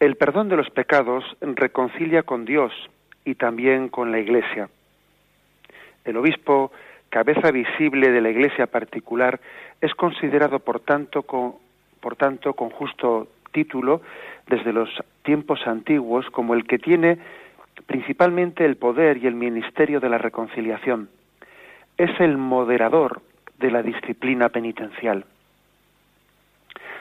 El 0.00 0.16
perdón 0.16 0.48
de 0.48 0.56
los 0.56 0.70
pecados 0.70 1.24
reconcilia 1.40 2.24
con 2.24 2.44
Dios 2.44 2.72
y 3.24 3.36
también 3.36 3.88
con 3.90 4.10
la 4.10 4.18
Iglesia. 4.18 4.68
El 6.04 6.16
obispo, 6.16 6.72
cabeza 7.10 7.52
visible 7.52 8.10
de 8.10 8.22
la 8.22 8.30
Iglesia 8.30 8.66
particular, 8.66 9.38
es 9.80 9.94
considerado 9.94 10.58
por 10.58 10.80
tanto 10.80 11.22
con, 11.22 11.54
por 12.00 12.16
tanto, 12.16 12.54
con 12.54 12.70
justo 12.70 13.28
título 13.52 14.02
desde 14.48 14.72
los 14.72 14.90
tiempos 15.22 15.64
antiguos 15.66 16.28
como 16.30 16.54
el 16.54 16.64
que 16.64 16.78
tiene 16.80 17.18
principalmente 17.86 18.64
el 18.64 18.76
poder 18.76 19.18
y 19.18 19.26
el 19.26 19.34
ministerio 19.34 20.00
de 20.00 20.08
la 20.08 20.18
reconciliación. 20.18 21.08
Es 21.96 22.10
el 22.20 22.36
moderador 22.36 23.22
de 23.58 23.70
la 23.70 23.82
disciplina 23.82 24.48
penitencial. 24.48 25.24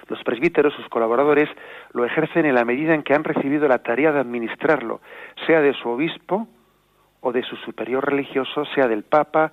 Los 0.08 0.24
presbíteros, 0.24 0.74
sus 0.74 0.90
colaboradores, 0.90 1.50
lo 1.94 2.06
ejercen 2.06 2.46
en 2.46 2.56
la 2.56 2.66
medida 2.66 2.94
en 2.94 3.04
que 3.04 3.14
han 3.14 3.24
recibido 3.24 3.68
la 3.68 3.80
tarea 3.80 4.12
de 4.12 4.20
administrarlo, 4.20 5.00
sea 5.46 5.62
de 5.62 5.74
su 5.74 5.90
obispo 5.90 6.48
o 7.22 7.32
de 7.32 7.44
su 7.44 7.56
superior 7.58 8.06
religioso, 8.06 8.66
sea 8.66 8.88
del 8.88 9.04
Papa, 9.04 9.52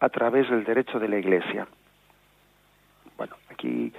a 0.00 0.08
través 0.08 0.50
del 0.50 0.64
derecho 0.64 0.98
de 0.98 1.08
la 1.08 1.18
Iglesia. 1.18 1.66
Bueno, 3.16 3.36
aquí, 3.50 3.92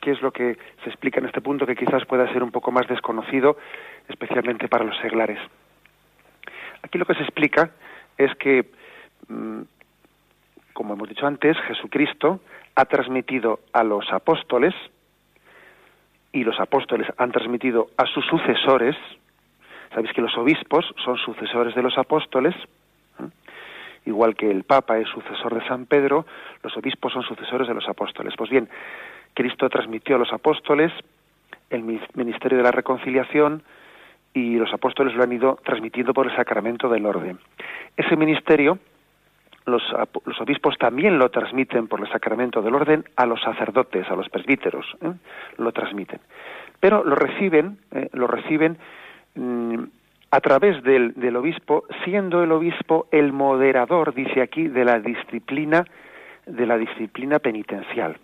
¿qué 0.00 0.12
es 0.12 0.22
lo 0.22 0.32
que 0.32 0.56
se 0.82 0.90
explica 0.90 1.20
en 1.20 1.26
este 1.26 1.40
punto 1.40 1.66
que 1.66 1.76
quizás 1.76 2.04
pueda 2.06 2.30
ser 2.32 2.42
un 2.42 2.50
poco 2.50 2.72
más 2.72 2.86
desconocido, 2.88 3.56
especialmente 4.08 4.68
para 4.68 4.84
los 4.84 4.96
seglares? 4.98 5.38
Aquí 6.82 6.98
lo 6.98 7.06
que 7.06 7.14
se 7.14 7.22
explica 7.22 7.70
es 8.16 8.34
que, 8.36 8.70
mm, 9.28 9.62
como 10.72 10.94
hemos 10.94 11.08
dicho 11.08 11.26
antes, 11.26 11.56
Jesucristo 11.66 12.40
ha 12.74 12.84
transmitido 12.84 13.60
a 13.72 13.82
los 13.82 14.12
apóstoles 14.12 14.74
y 16.32 16.44
los 16.44 16.58
apóstoles 16.60 17.08
han 17.16 17.32
transmitido 17.32 17.88
a 17.96 18.06
sus 18.06 18.24
sucesores. 18.26 18.96
Sabéis 19.90 20.12
que 20.12 20.20
los 20.20 20.36
obispos 20.36 20.84
son 21.04 21.16
sucesores 21.16 21.74
de 21.74 21.82
los 21.82 21.96
apóstoles, 21.98 22.54
igual 24.04 24.36
que 24.36 24.50
el 24.50 24.64
Papa 24.64 24.98
es 24.98 25.08
sucesor 25.08 25.54
de 25.54 25.66
San 25.66 25.86
Pedro, 25.86 26.26
los 26.62 26.76
obispos 26.76 27.12
son 27.12 27.22
sucesores 27.22 27.68
de 27.68 27.74
los 27.74 27.88
apóstoles. 27.88 28.34
Pues 28.36 28.50
bien, 28.50 28.68
Cristo 29.38 29.68
transmitió 29.68 30.16
a 30.16 30.18
los 30.18 30.32
apóstoles 30.32 30.92
el 31.70 31.84
ministerio 31.84 32.58
de 32.58 32.64
la 32.64 32.72
reconciliación, 32.72 33.62
y 34.34 34.56
los 34.56 34.72
apóstoles 34.74 35.14
lo 35.14 35.22
han 35.22 35.32
ido 35.32 35.60
transmitiendo 35.64 36.12
por 36.12 36.26
el 36.26 36.34
sacramento 36.34 36.88
del 36.88 37.06
orden. 37.06 37.38
Ese 37.96 38.16
ministerio, 38.16 38.80
los, 39.64 39.82
obispos 40.40 40.76
también 40.76 41.20
lo 41.20 41.30
transmiten 41.30 41.86
por 41.86 42.00
el 42.00 42.10
sacramento 42.10 42.62
del 42.62 42.74
orden 42.74 43.04
a 43.14 43.26
los 43.26 43.40
sacerdotes, 43.40 44.10
a 44.10 44.16
los 44.16 44.28
presbíteros, 44.28 44.86
¿eh? 45.02 45.12
lo 45.56 45.70
transmiten. 45.70 46.18
Pero 46.80 47.04
lo 47.04 47.14
reciben, 47.14 47.78
¿eh? 47.92 48.08
lo 48.14 48.26
reciben 48.26 48.76
mm, 49.36 49.84
a 50.32 50.40
través 50.40 50.82
del, 50.82 51.14
del, 51.14 51.36
obispo, 51.36 51.84
siendo 52.04 52.42
el 52.42 52.50
obispo 52.50 53.06
el 53.12 53.32
moderador, 53.32 54.14
dice 54.14 54.42
aquí, 54.42 54.66
de 54.66 54.84
la 54.84 54.98
disciplina, 54.98 55.84
de 56.44 56.66
la 56.66 56.76
disciplina 56.76 57.38
penitencial. 57.38 58.18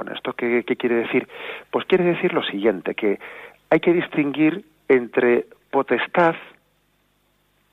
Bueno, 0.00 0.14
¿esto 0.14 0.32
qué, 0.32 0.64
quiere 0.64 0.94
decir? 0.94 1.28
Pues 1.70 1.84
quiere 1.84 2.04
decir 2.04 2.32
lo 2.32 2.42
siguiente, 2.42 2.94
que 2.94 3.20
hay 3.68 3.80
que 3.80 3.92
distinguir 3.92 4.64
entre 4.88 5.44
potestad, 5.70 6.34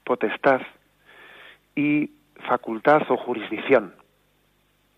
potestad 0.03 0.59
y 1.73 2.11
facultad 2.45 3.03
o 3.07 3.15
jurisdicción, 3.15 3.93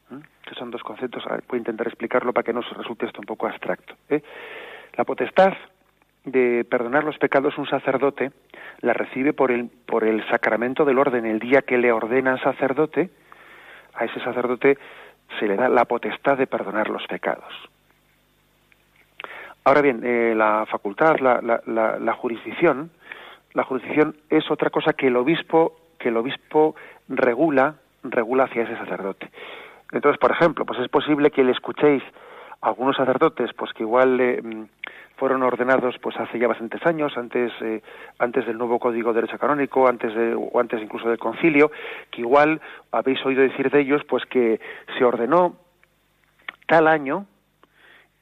que 0.09 0.55
son 0.55 0.71
dos 0.71 0.81
conceptos, 0.81 1.23
voy 1.47 1.57
a 1.57 1.57
intentar 1.57 1.85
explicarlo 1.85 2.33
para 2.33 2.43
que 2.43 2.51
no 2.51 2.61
resulte 2.61 3.05
esto 3.05 3.19
un 3.19 3.27
poco 3.27 3.45
abstracto. 3.45 3.93
¿eh? 4.09 4.23
La 4.97 5.03
potestad 5.03 5.53
de 6.25 6.65
perdonar 6.67 7.03
los 7.03 7.19
pecados 7.19 7.59
un 7.59 7.67
sacerdote 7.67 8.31
la 8.81 8.93
recibe 8.93 9.33
por 9.33 9.51
el, 9.51 9.69
por 9.85 10.03
el 10.03 10.27
sacramento 10.29 10.83
del 10.83 10.97
orden, 10.97 11.27
el 11.27 11.37
día 11.37 11.61
que 11.61 11.77
le 11.77 11.91
ordenan 11.91 12.39
sacerdote, 12.39 13.11
a 13.93 14.05
ese 14.05 14.19
sacerdote 14.21 14.79
se 15.37 15.47
le 15.47 15.55
da 15.55 15.69
la 15.69 15.85
potestad 15.85 16.37
de 16.37 16.47
perdonar 16.47 16.89
los 16.89 17.05
pecados. 17.07 17.53
Ahora 19.63 19.81
bien, 19.81 20.01
eh, 20.03 20.33
la 20.35 20.65
facultad, 20.65 21.19
la, 21.19 21.41
la, 21.41 21.99
la, 21.99 22.13
jurisdicción, 22.13 22.89
la 23.53 23.63
jurisdicción 23.63 24.15
es 24.29 24.49
otra 24.49 24.69
cosa 24.69 24.93
que 24.93 25.07
el 25.07 25.15
obispo, 25.15 25.75
que 25.99 26.09
el 26.09 26.17
obispo 26.17 26.75
regula, 27.07 27.75
regula 28.03 28.45
hacia 28.45 28.63
ese 28.63 28.77
sacerdote. 28.77 29.29
Entonces, 29.91 30.19
por 30.19 30.31
ejemplo, 30.31 30.65
pues 30.65 30.79
es 30.79 30.87
posible 30.87 31.31
que 31.31 31.43
le 31.43 31.51
escuchéis 31.51 32.03
algunos 32.62 32.95
sacerdotes, 32.95 33.52
pues 33.54 33.72
que 33.74 33.84
igual 33.84 34.19
eh, 34.19 34.41
fueron 35.15 35.43
ordenados 35.43 35.98
pues 36.00 36.17
hace 36.17 36.39
ya 36.39 36.48
bastantes 36.48 36.86
años, 36.86 37.17
antes 37.17 37.52
eh, 37.62 37.82
antes 38.19 38.45
del 38.45 38.58
nuevo 38.58 38.80
Código 38.80 39.13
de 39.13 39.22
Derecho 39.22 39.38
Canónico, 39.38 39.88
antes 39.88 40.13
de, 40.13 40.34
o 40.34 40.60
antes 40.60 40.82
incluso 40.82 41.10
del 41.10 41.19
Concilio, 41.19 41.72
que 42.12 42.22
igual 42.22 42.62
habéis 42.91 43.24
oído 43.26 43.41
decir 43.41 43.69
de 43.69 43.82
ellos, 43.82 44.02
pues 44.08 44.26
que 44.26 44.60
se 44.98 45.04
ordenó 45.04 45.58
tal 46.67 46.88
año 46.88 47.26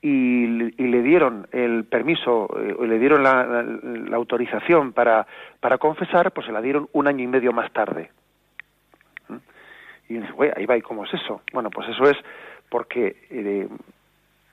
y, 0.01 0.45
le 0.47 1.01
dieron 1.01 1.47
el 1.51 1.85
permiso, 1.85 2.47
eh, 2.59 2.75
le 2.87 2.99
dieron 2.99 3.23
la, 3.23 3.63
autorización 4.15 4.93
para, 4.93 5.25
para 5.59 5.77
confesar, 5.77 6.31
pues 6.31 6.45
se 6.47 6.53
la 6.53 6.61
dieron 6.61 6.87
un 6.93 7.07
año 7.07 7.23
y 7.23 7.27
medio 7.27 7.51
más 7.51 7.71
tarde. 7.73 8.11
¿Mm? 9.27 9.35
Y 10.09 10.13
dice, 10.19 10.33
ahí 10.55 10.65
va, 10.65 10.77
¿y 10.77 10.81
cómo 10.81 11.03
es 11.03 11.13
eso? 11.13 11.41
Bueno, 11.51 11.69
pues 11.69 11.89
eso 11.89 12.03
es 12.03 12.17
porque 12.69 13.17
eh, 13.29 13.67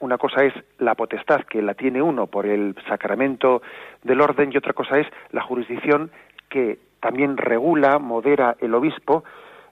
una 0.01 0.19
cosa 0.19 0.45
es 0.45 0.53
la 0.79 0.95
potestad 0.95 1.43
que 1.43 1.63
la 1.63 1.75
tiene 1.75 2.03
uno 2.03 2.27
por 2.27 2.47
el 2.47 2.75
sacramento 2.89 3.63
del 4.03 4.21
orden 4.21 4.51
y 4.53 4.57
otra 4.57 4.73
cosa 4.73 4.99
es 4.99 5.07
la 5.31 5.43
jurisdicción 5.43 6.11
que 6.49 6.79
también 7.01 7.37
regula, 7.37 7.99
modera 7.99 8.57
el 8.61 8.75
obispo 8.75 9.25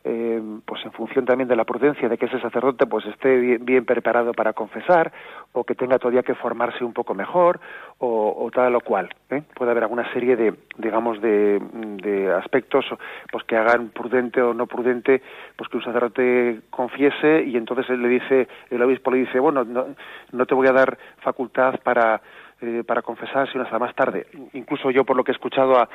eh, 0.05 0.43
pues 0.65 0.85
en 0.85 0.93
función 0.93 1.25
también 1.25 1.49
de 1.49 1.55
la 1.55 1.65
prudencia 1.65 2.09
de 2.09 2.19
que 2.19 2.27
ese 2.27 2.41
sacerdote 2.41 2.87
pues 2.87 3.07
esté 3.07 3.37
bien, 3.59 3.85
preparado 3.85 4.33
para 4.33 4.53
confesar 4.53 5.13
o 5.53 5.63
que 5.63 5.77
tenga 5.77 5.99
todavía 5.99 6.25
que 6.25 6.35
formarse 6.35 6.85
un 6.85 6.93
poco 6.93 7.15
mejor 7.15 7.61
o, 7.99 8.51
tal 8.53 8.75
o 8.75 8.81
cual 8.81 9.15
¿eh? 9.31 9.43
puede 9.55 9.71
haber 9.71 9.85
alguna 9.85 10.13
serie 10.13 10.35
de 10.35 10.55
digamos 10.77 11.21
de, 11.21 11.61
de, 12.03 12.33
aspectos 12.33 12.85
pues 13.31 13.45
que 13.45 13.57
hagan 13.57 13.91
prudente 13.91 14.43
o 14.43 14.53
no 14.53 14.67
prudente 14.67 15.23
pues 15.57 15.69
que 15.71 15.77
un 15.77 15.85
sacerdote 15.85 16.63
confiese 16.71 17.45
y 17.45 17.57
entonces 17.57 17.89
él 17.91 18.03
le 18.03 18.09
dice 18.09 18.49
el 18.71 18.83
obispo 18.83 19.13
le 19.13 19.19
dice 19.19 19.39
bueno 19.39 19.63
no, 19.63 19.87
no 20.33 20.47
te 20.47 20.55
voy 20.55 20.67
a 20.67 20.73
dar 20.73 20.99
facultad 21.21 21.79
para 21.81 22.21
eh, 22.61 22.83
para 22.85 23.03
confesar 23.03 23.49
sino 23.53 23.63
hasta 23.63 23.79
más 23.79 23.95
tarde 23.95 24.27
incluso 24.53 24.91
yo 24.91 25.05
por 25.05 25.17
lo 25.17 25.23
que 25.23 25.31
he 25.31 25.35
escuchado 25.35 25.79
a 25.79 25.89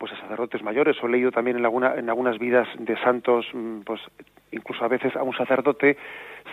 pues 0.00 0.12
a 0.14 0.16
sacerdotes 0.16 0.62
mayores 0.62 0.96
o 1.02 1.06
he 1.06 1.10
leído 1.10 1.30
también 1.30 1.58
en, 1.58 1.66
en 1.66 2.08
algunas 2.08 2.38
vidas 2.38 2.66
de 2.78 2.96
santos 3.02 3.46
mm, 3.52 3.80
pues 3.80 4.00
incluso 4.50 4.82
a 4.82 4.88
veces 4.88 5.14
a 5.14 5.22
un 5.22 5.36
sacerdote 5.36 5.98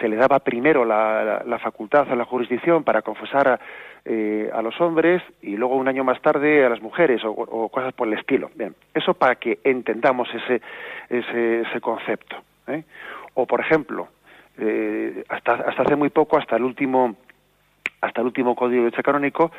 se 0.01 0.09
le 0.09 0.17
daba 0.17 0.39
primero 0.39 0.83
la, 0.83 1.43
la, 1.45 1.57
facultad 1.57 2.11
a 2.11 2.15
la 2.15 2.25
jurisdicción 2.25 2.83
para 2.83 3.01
confesar 3.01 3.47
a, 3.47 3.59
eh, 4.03 4.49
a, 4.53 4.61
los 4.61 4.79
hombres 4.81 5.23
y 5.41 5.55
luego 5.55 5.77
un 5.77 5.87
año 5.87 6.03
más 6.03 6.21
tarde 6.21 6.65
a 6.65 6.69
las 6.69 6.81
mujeres 6.81 7.21
o, 7.23 7.69
cosas 7.69 7.93
por 7.93 8.09
el 8.09 8.19
estilo 8.19 8.51
bien 8.53 8.75
eso 8.93 9.13
para 9.13 9.35
que 9.35 9.59
entendamos 9.63 10.27
ese 10.33 10.61
ese, 11.09 11.79
concepto 11.79 12.35
¿eh? 12.67 12.83
o 13.33 13.45
por 13.45 13.61
ejemplo 13.61 14.09
eh, 14.57 15.23
hasta 15.29 15.53
hasta 15.53 15.83
hace 15.83 15.95
muy 15.95 16.09
poco 16.09 16.37
hasta 16.37 16.57
el 16.57 16.63
último 16.63 17.15
hasta 18.01 18.19
el 18.19 18.27
último 18.27 18.55
código 18.55 18.83
de 18.83 18.89
hecho 18.89 19.01
canónico 19.03 19.51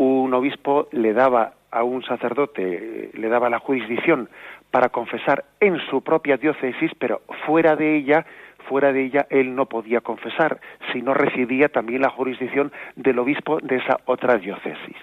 un 0.00 0.32
obispo 0.32 0.88
le 0.92 1.12
daba 1.12 1.52
a 1.70 1.84
un 1.84 2.02
sacerdote, 2.02 3.10
le 3.12 3.28
daba 3.28 3.50
la 3.50 3.58
jurisdicción 3.58 4.30
para 4.70 4.88
confesar 4.88 5.44
en 5.60 5.78
su 5.90 6.02
propia 6.02 6.38
diócesis, 6.38 6.90
pero 6.98 7.20
fuera 7.44 7.76
de 7.76 7.96
ella, 7.96 8.24
fuera 8.66 8.94
de 8.94 9.04
ella 9.04 9.26
él 9.28 9.54
no 9.54 9.66
podía 9.66 10.00
confesar, 10.00 10.58
si 10.90 11.02
no 11.02 11.12
recibía 11.12 11.68
también 11.68 12.00
la 12.00 12.08
jurisdicción 12.08 12.72
del 12.96 13.18
obispo 13.18 13.58
de 13.60 13.76
esa 13.76 14.00
otra 14.06 14.38
diócesis. 14.38 14.96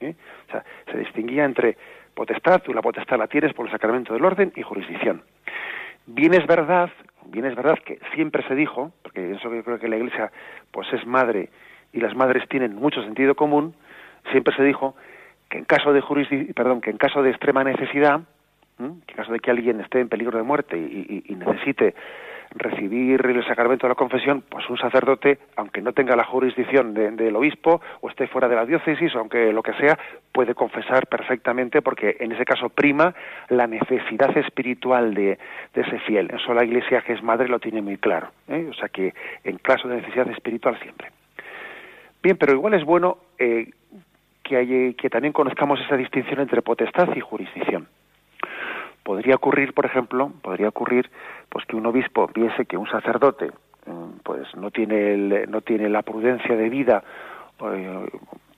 ¿Eh? 0.00 0.14
O 0.48 0.50
sea, 0.50 0.64
se 0.90 0.96
distinguía 0.96 1.44
entre 1.44 1.76
potestad, 2.14 2.62
tú 2.62 2.72
la 2.72 2.80
potestad 2.80 3.18
la 3.18 3.26
tienes 3.26 3.52
por 3.52 3.66
el 3.66 3.72
sacramento 3.72 4.14
del 4.14 4.24
orden 4.24 4.50
y 4.56 4.62
jurisdicción. 4.62 5.20
Bien 6.06 6.32
es 6.32 6.46
verdad, 6.46 6.88
bien 7.26 7.44
es 7.44 7.54
verdad 7.54 7.78
que 7.84 7.98
siempre 8.14 8.42
se 8.48 8.54
dijo, 8.54 8.92
porque 9.02 9.32
eso 9.32 9.54
yo 9.54 9.62
creo 9.62 9.78
que 9.78 9.88
la 9.88 9.98
Iglesia 9.98 10.32
pues 10.70 10.90
es 10.94 11.06
madre 11.06 11.50
y 11.92 12.00
las 12.00 12.14
madres 12.16 12.48
tienen 12.48 12.74
mucho 12.74 13.02
sentido 13.02 13.34
común, 13.34 13.74
siempre 14.30 14.54
se 14.54 14.62
dijo 14.62 14.94
que 15.48 15.58
en 15.58 15.64
caso 15.64 15.92
de 15.92 16.02
perdón, 16.54 16.80
que 16.80 16.90
en 16.90 16.98
caso 16.98 17.22
de 17.22 17.30
extrema 17.30 17.64
necesidad, 17.64 18.20
en 18.78 19.00
caso 19.14 19.32
de 19.32 19.40
que 19.40 19.50
alguien 19.50 19.80
esté 19.80 20.00
en 20.00 20.08
peligro 20.08 20.36
de 20.36 20.44
muerte 20.44 20.76
y, 20.76 21.34
necesite 21.34 21.94
recibir 22.50 23.26
el 23.26 23.44
sacramento 23.44 23.86
de 23.86 23.90
la 23.90 23.96
confesión, 23.96 24.42
pues 24.48 24.68
un 24.70 24.78
sacerdote, 24.78 25.38
aunque 25.56 25.82
no 25.82 25.92
tenga 25.92 26.14
la 26.14 26.24
jurisdicción 26.24 26.94
del 26.94 27.34
obispo 27.36 27.80
o 28.00 28.08
esté 28.08 28.28
fuera 28.28 28.48
de 28.48 28.54
la 28.54 28.64
diócesis 28.64 29.14
o 29.14 29.18
aunque 29.18 29.52
lo 29.52 29.62
que 29.62 29.72
sea, 29.74 29.98
puede 30.32 30.54
confesar 30.54 31.06
perfectamente 31.06 31.82
porque 31.82 32.16
en 32.20 32.32
ese 32.32 32.44
caso 32.44 32.68
prima 32.68 33.14
la 33.48 33.66
necesidad 33.66 34.36
espiritual 34.36 35.14
de, 35.14 35.38
ese 35.74 35.98
fiel. 36.00 36.30
Eso 36.32 36.54
la 36.54 36.64
Iglesia 36.64 37.02
que 37.02 37.14
es 37.14 37.22
madre 37.22 37.48
lo 37.48 37.58
tiene 37.58 37.82
muy 37.82 37.96
claro. 37.96 38.28
¿eh? 38.48 38.68
O 38.70 38.74
sea 38.74 38.88
que 38.88 39.12
en 39.44 39.58
caso 39.58 39.88
de 39.88 39.96
necesidad 39.96 40.28
espiritual 40.30 40.78
siempre. 40.80 41.10
Bien, 42.22 42.36
pero 42.36 42.52
igual 42.52 42.74
es 42.74 42.84
bueno 42.84 43.18
eh, 43.38 43.70
que, 44.46 44.94
que 44.96 45.10
también 45.10 45.32
conozcamos 45.32 45.80
esa 45.80 45.96
distinción 45.96 46.40
entre 46.40 46.62
potestad 46.62 47.08
y 47.14 47.20
jurisdicción. 47.20 47.88
Podría 49.02 49.36
ocurrir, 49.36 49.72
por 49.72 49.86
ejemplo, 49.86 50.32
podría 50.42 50.68
ocurrir 50.68 51.10
pues 51.48 51.64
que 51.66 51.76
un 51.76 51.86
obispo 51.86 52.28
viese 52.34 52.66
que 52.66 52.76
un 52.76 52.88
sacerdote 52.88 53.50
mm, 53.86 54.20
pues 54.22 54.54
no 54.56 54.70
tiene 54.70 55.46
no 55.46 55.60
tiene 55.60 55.88
la 55.88 56.02
prudencia 56.02 56.56
de 56.56 56.68
vida 56.68 57.04
eh, 57.62 58.06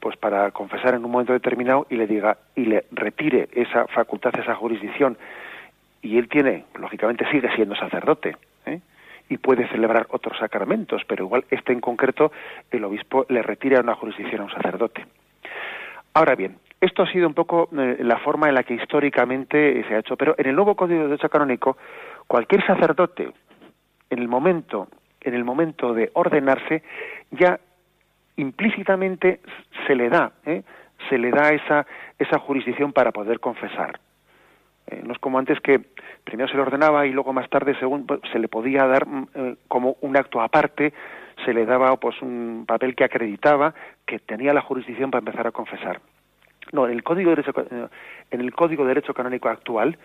pues 0.00 0.16
para 0.16 0.50
confesar 0.52 0.94
en 0.94 1.04
un 1.04 1.10
momento 1.10 1.32
determinado 1.32 1.86
y 1.90 1.96
le 1.96 2.06
diga 2.06 2.38
y 2.54 2.64
le 2.64 2.84
retire 2.92 3.48
esa 3.52 3.86
facultad, 3.88 4.32
esa 4.38 4.54
jurisdicción 4.54 5.18
y 6.02 6.18
él 6.18 6.28
tiene, 6.28 6.64
lógicamente 6.78 7.28
sigue 7.30 7.50
siendo 7.54 7.74
sacerdote, 7.74 8.36
¿eh? 8.66 8.80
y 9.28 9.36
puede 9.38 9.68
celebrar 9.68 10.06
otros 10.10 10.38
sacramentos, 10.38 11.02
pero 11.06 11.24
igual 11.24 11.44
este 11.50 11.72
en 11.72 11.80
concreto 11.80 12.32
el 12.70 12.84
obispo 12.84 13.26
le 13.28 13.42
retira 13.42 13.80
una 13.80 13.94
jurisdicción 13.94 14.40
a 14.40 14.44
un 14.44 14.50
sacerdote. 14.50 15.04
Ahora 16.18 16.34
bien, 16.34 16.56
esto 16.80 17.04
ha 17.04 17.12
sido 17.12 17.28
un 17.28 17.34
poco 17.34 17.68
eh, 17.78 17.98
la 18.00 18.18
forma 18.18 18.48
en 18.48 18.56
la 18.56 18.64
que 18.64 18.74
históricamente 18.74 19.84
se 19.86 19.94
ha 19.94 20.00
hecho, 20.00 20.16
pero 20.16 20.34
en 20.36 20.48
el 20.48 20.56
nuevo 20.56 20.74
Código 20.74 21.02
de 21.02 21.06
Derecho 21.10 21.28
Canónico, 21.28 21.76
cualquier 22.26 22.66
sacerdote, 22.66 23.30
en 24.10 24.18
el 24.18 24.26
momento, 24.26 24.88
en 25.20 25.34
el 25.34 25.44
momento 25.44 25.94
de 25.94 26.10
ordenarse, 26.14 26.82
ya 27.30 27.60
implícitamente 28.34 29.38
se 29.86 29.94
le 29.94 30.08
da, 30.08 30.32
¿eh? 30.44 30.64
se 31.08 31.18
le 31.18 31.30
da 31.30 31.50
esa, 31.50 31.86
esa 32.18 32.40
jurisdicción 32.40 32.92
para 32.92 33.12
poder 33.12 33.38
confesar. 33.38 34.00
Eh, 34.90 35.02
no 35.04 35.12
es 35.12 35.18
como 35.18 35.38
antes 35.38 35.60
que 35.60 35.80
primero 36.24 36.48
se 36.48 36.56
le 36.56 36.62
ordenaba 36.62 37.06
y 37.06 37.12
luego 37.12 37.32
más 37.32 37.48
tarde 37.50 37.76
según 37.78 38.06
pues, 38.06 38.20
se 38.32 38.38
le 38.38 38.48
podía 38.48 38.86
dar 38.86 39.06
mm, 39.06 39.56
como 39.68 39.96
un 40.00 40.16
acto 40.16 40.40
aparte 40.40 40.92
se 41.44 41.52
le 41.52 41.66
daba 41.66 41.96
pues 41.96 42.20
un 42.22 42.64
papel 42.66 42.94
que 42.94 43.04
acreditaba 43.04 43.74
que 44.06 44.18
tenía 44.18 44.52
la 44.52 44.62
jurisdicción 44.62 45.10
para 45.10 45.20
empezar 45.20 45.46
a 45.46 45.52
confesar. 45.52 46.00
No, 46.72 46.86
en 46.86 46.92
el 46.92 47.02
Código 47.02 47.30
de 47.30 47.36
Derecho, 47.36 47.52
eh, 47.58 47.86
en 48.30 48.40
el 48.40 48.52
Código 48.52 48.84
de 48.84 48.88
Derecho 48.88 49.14
Canónico 49.14 49.48
actual, 49.48 49.96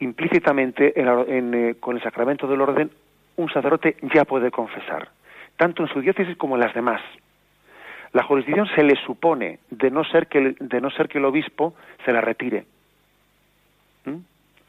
implícitamente 0.00 0.92
eh, 0.96 1.74
con 1.80 1.96
el 1.96 2.02
sacramento 2.02 2.46
del 2.46 2.60
orden, 2.60 2.90
un 3.36 3.48
sacerdote 3.50 3.96
ya 4.14 4.24
puede 4.24 4.50
confesar, 4.50 5.08
tanto 5.56 5.82
en 5.82 5.88
su 5.88 6.00
diócesis 6.00 6.36
como 6.36 6.56
en 6.56 6.60
las 6.60 6.74
demás. 6.74 7.00
La 8.12 8.24
jurisdicción 8.24 8.66
se 8.74 8.82
le 8.82 8.96
supone, 9.06 9.60
de 9.70 9.90
no 9.90 10.04
ser 10.04 10.26
que 10.26 10.38
el, 10.38 10.56
de 10.60 10.80
no 10.82 10.90
ser 10.90 11.08
que 11.08 11.18
el 11.18 11.24
obispo 11.24 11.74
se 12.04 12.12
la 12.12 12.20
retire. 12.20 12.66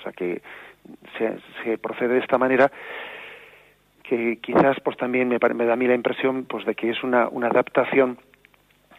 O 0.04 0.12
sea 0.12 0.12
que 0.12 0.42
se, 1.18 1.38
se 1.63 1.78
procede 1.78 2.16
de 2.16 2.20
esta 2.20 2.38
manera 2.38 2.70
que 4.04 4.38
quizás 4.42 4.78
pues 4.84 4.98
también 4.98 5.30
me, 5.30 5.38
me, 5.54 5.66
da 5.66 5.74
a 5.74 5.78
mí 5.78 5.88
la 5.88 5.96
impresión 5.96 6.44
pues 6.44 6.66
de 6.66 6.76
que 6.76 6.89
es 6.89 7.02
una, 7.04 7.30
una 7.30 7.48
adaptación 7.48 8.18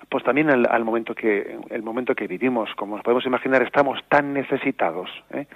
pues 0.09 0.25
también 0.25 0.49
al, 0.49 0.85
momento 0.85 1.15
que 1.15 1.59
el 1.71 1.83
momento 1.83 2.15
que 2.15 2.27
vivimos 2.27 2.71
como 2.77 2.97
nos 2.97 3.05
podemos 3.05 3.27
imaginar 3.27 3.63
estamos 3.63 4.01
tan 4.09 4.33
necesitados 4.33 5.11
¿eh? 5.33 5.47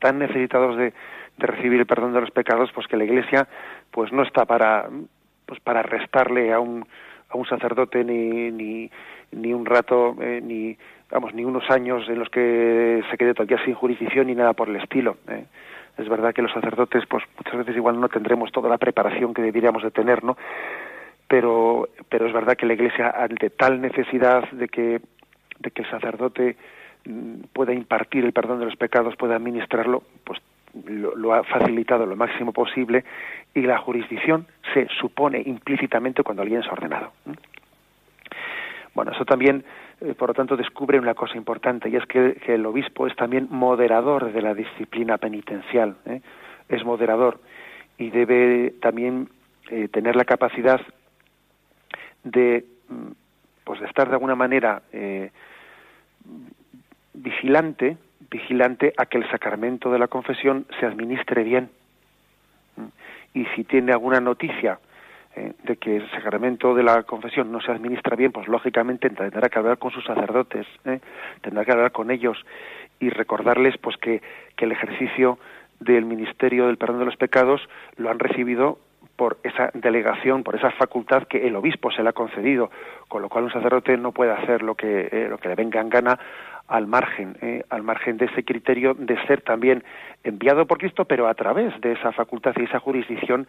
tan 0.00 0.18
necesitados 0.18 0.76
de, 0.76 0.92
de, 1.38 1.46
recibir 1.46 1.78
el 1.80 1.86
perdón 1.86 2.12
de 2.14 2.20
los 2.20 2.32
pecados 2.32 2.70
pues 2.74 2.88
que 2.88 2.96
la 2.96 3.04
iglesia 3.04 3.46
pues 3.92 4.12
no 4.12 4.22
está 4.22 4.44
para 4.44 4.88
pues 5.46 5.60
para 5.60 5.82
restarle 5.82 6.52
a 6.52 6.58
un 6.58 6.84
a 7.28 7.36
un 7.36 7.46
sacerdote 7.46 8.02
ni 8.02 8.50
ni, 8.50 8.90
ni 9.30 9.52
un 9.52 9.66
rato 9.66 10.16
eh, 10.20 10.40
ni 10.42 10.76
vamos 11.10 11.34
ni 11.34 11.44
unos 11.44 11.68
años 11.70 12.08
en 12.08 12.18
los 12.18 12.28
que 12.28 13.02
se 13.10 13.16
quede 13.16 13.34
todavía 13.34 13.64
sin 13.64 13.74
jurisdicción 13.74 14.26
ni 14.26 14.34
nada 14.34 14.52
por 14.52 14.68
el 14.68 14.76
estilo 14.76 15.16
¿eh? 15.28 15.44
Es 15.98 16.08
verdad 16.08 16.34
que 16.34 16.42
los 16.42 16.52
sacerdotes, 16.52 17.04
pues 17.06 17.24
muchas 17.38 17.56
veces 17.56 17.76
igual 17.76 17.98
no 17.98 18.08
tendremos 18.08 18.52
toda 18.52 18.68
la 18.68 18.78
preparación 18.78 19.32
que 19.32 19.42
deberíamos 19.42 19.82
de 19.82 19.90
tener, 19.90 20.22
¿no? 20.22 20.36
Pero, 21.26 21.88
pero 22.08 22.26
es 22.26 22.32
verdad 22.32 22.56
que 22.56 22.66
la 22.66 22.74
Iglesia, 22.74 23.14
ante 23.16 23.50
tal 23.50 23.80
necesidad 23.80 24.48
de 24.50 24.68
que, 24.68 25.00
de 25.58 25.70
que 25.70 25.82
el 25.82 25.90
sacerdote 25.90 26.56
mm, 27.06 27.44
pueda 27.52 27.72
impartir 27.72 28.24
el 28.24 28.32
perdón 28.32 28.60
de 28.60 28.66
los 28.66 28.76
pecados, 28.76 29.16
pueda 29.16 29.36
administrarlo, 29.36 30.02
pues 30.22 30.40
lo, 30.84 31.32
ha 31.32 31.42
facilitado 31.44 32.04
lo 32.04 32.16
máximo 32.16 32.52
posible 32.52 33.04
y 33.54 33.62
la 33.62 33.78
jurisdicción 33.78 34.46
se 34.74 34.86
supone 35.00 35.42
implícitamente 35.46 36.22
cuando 36.22 36.42
alguien 36.42 36.60
es 36.60 36.68
ordenado. 36.68 37.12
Eso 39.16 39.24
también, 39.24 39.64
eh, 40.02 40.14
por 40.14 40.28
lo 40.28 40.34
tanto, 40.34 40.58
descubre 40.58 40.98
una 40.98 41.14
cosa 41.14 41.38
importante 41.38 41.88
y 41.88 41.96
es 41.96 42.04
que, 42.04 42.38
el 42.48 42.66
obispo 42.66 43.06
es 43.06 43.16
también 43.16 43.48
moderador 43.50 44.30
de 44.30 44.42
la 44.42 44.52
disciplina 44.52 45.16
penitencial, 45.16 45.96
¿eh? 46.04 46.20
es 46.68 46.84
moderador 46.84 47.40
y 47.96 48.10
debe 48.10 48.74
también 48.82 49.30
eh, 49.70 49.88
tener 49.88 50.14
la 50.14 50.26
capacidad 50.26 50.82
de, 52.24 52.66
mm, 52.90 53.12
pues, 53.64 53.80
de 53.80 53.86
estar 53.86 54.08
de 54.08 54.12
alguna 54.12 54.34
manera 54.34 54.82
vigilante, 57.14 57.96
vigilante 58.30 58.92
a 58.98 59.06
que 59.06 59.16
el 59.16 59.30
sacramento 59.30 59.90
de 59.90 59.98
la 59.98 60.08
confesión 60.08 60.66
se 60.78 60.84
administre 60.84 61.42
bien. 61.42 61.70
Y 63.32 63.46
si 63.56 63.64
tiene 63.64 63.92
alguna 63.92 64.20
noticia 64.20 64.78
eh, 65.36 65.52
de 65.64 65.76
que 65.76 65.96
el 65.96 66.10
sacramento 66.10 66.74
de 66.74 66.82
la 66.82 67.02
confesión 67.02 67.52
no 67.52 67.60
se 67.60 67.70
administra 67.70 68.16
bien, 68.16 68.32
pues 68.32 68.48
lógicamente 68.48 69.10
tendrá 69.10 69.48
que 69.48 69.58
hablar 69.58 69.78
con 69.78 69.90
sus 69.90 70.04
sacerdotes, 70.04 70.66
¿eh? 70.84 71.00
tendrá 71.42 71.64
que 71.64 71.72
hablar 71.72 71.92
con 71.92 72.10
ellos 72.10 72.38
y 72.98 73.10
recordarles 73.10 73.76
pues 73.78 73.96
que, 73.98 74.22
que 74.56 74.64
el 74.64 74.72
ejercicio 74.72 75.38
del 75.80 76.06
ministerio 76.06 76.66
del 76.66 76.78
perdón 76.78 77.00
de 77.00 77.04
los 77.04 77.16
pecados 77.16 77.60
lo 77.96 78.10
han 78.10 78.18
recibido 78.18 78.78
por 79.16 79.38
esa 79.42 79.70
delegación, 79.74 80.42
por 80.42 80.56
esa 80.56 80.70
facultad 80.72 81.24
que 81.24 81.46
el 81.46 81.56
obispo 81.56 81.90
se 81.90 82.02
le 82.02 82.10
ha 82.10 82.12
concedido, 82.12 82.70
con 83.08 83.22
lo 83.22 83.28
cual 83.28 83.44
un 83.44 83.52
sacerdote 83.52 83.96
no 83.96 84.12
puede 84.12 84.32
hacer 84.32 84.62
lo 84.62 84.74
que, 84.74 85.08
eh, 85.10 85.26
lo 85.28 85.38
que 85.38 85.48
le 85.48 85.54
venga 85.54 85.80
en 85.80 85.88
gana 85.88 86.18
al 86.68 86.86
margen, 86.86 87.36
eh, 87.40 87.62
al 87.70 87.82
margen 87.82 88.16
de 88.16 88.26
ese 88.26 88.44
criterio 88.44 88.94
de 88.94 89.16
ser 89.26 89.40
también 89.42 89.84
enviado 90.24 90.66
por 90.66 90.78
Cristo, 90.78 91.04
pero 91.04 91.28
a 91.28 91.34
través 91.34 91.78
de 91.80 91.92
esa 91.92 92.12
facultad 92.12 92.54
y 92.56 92.64
esa 92.64 92.80
jurisdicción 92.80 93.46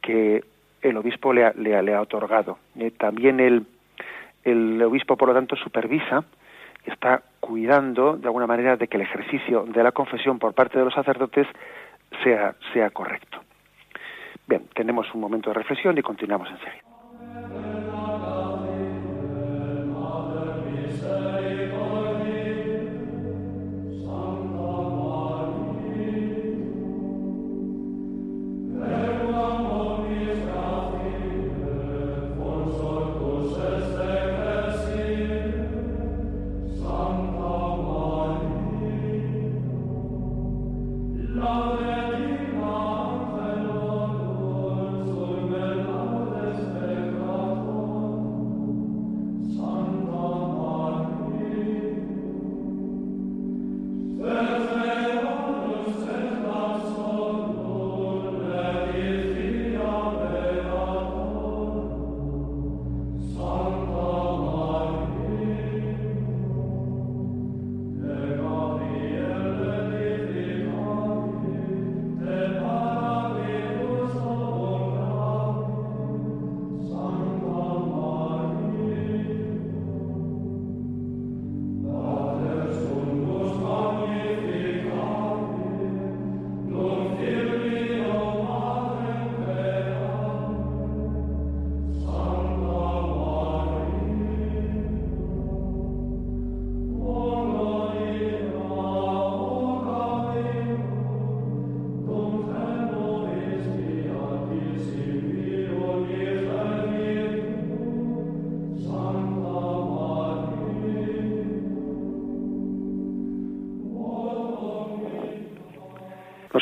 que 0.00 0.42
el 0.82 0.96
obispo 0.96 1.32
le 1.32 1.44
ha, 1.44 1.52
le 1.52 1.94
ha, 1.94 2.00
otorgado. 2.00 2.58
Eh, 2.78 2.90
también 2.92 3.40
el, 3.40 3.66
el 4.44 4.82
obispo, 4.82 5.16
por 5.16 5.28
lo 5.28 5.34
tanto, 5.34 5.56
supervisa 5.56 6.24
está 6.86 7.22
cuidando, 7.40 8.16
de 8.16 8.26
alguna 8.26 8.46
manera, 8.46 8.76
de 8.76 8.88
que 8.88 8.96
el 8.96 9.02
ejercicio 9.02 9.64
de 9.64 9.82
la 9.82 9.92
confesión 9.92 10.38
por 10.38 10.54
parte 10.54 10.78
de 10.78 10.84
los 10.84 10.94
sacerdotes 10.94 11.46
sea, 12.22 12.54
sea 12.72 12.90
correcto. 12.90 13.38
Bien, 14.46 14.62
tenemos 14.74 15.06
un 15.14 15.20
momento 15.20 15.50
de 15.50 15.54
reflexión 15.54 15.96
y 15.98 16.02
continuamos 16.02 16.48
enseguida. 16.50 16.89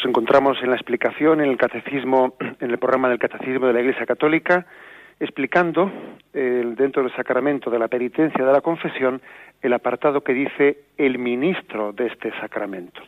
Encontramos 0.05 0.59
en 0.63 0.71
la 0.71 0.77
explicación, 0.77 1.41
en 1.41 1.51
el 1.51 1.57
catecismo, 1.57 2.35
en 2.61 2.71
el 2.71 2.79
programa 2.79 3.09
del 3.09 3.19
catecismo 3.19 3.67
de 3.67 3.73
la 3.73 3.81
Iglesia 3.81 4.07
Católica, 4.07 4.67
explicando 5.21 5.91
dentro 6.33 7.03
del 7.03 7.13
sacramento 7.17 7.71
de 7.71 7.79
la 7.81 7.89
penitencia 7.89 8.45
de 8.45 8.53
la 8.53 8.61
confesión 8.61 9.21
el 9.63 9.73
apartado 9.73 10.23
que 10.23 10.33
dice 10.33 10.79
el 10.97 11.19
ministro 11.19 11.93
de 11.93 12.07
este 12.07 12.31
sacramento. 12.41 13.01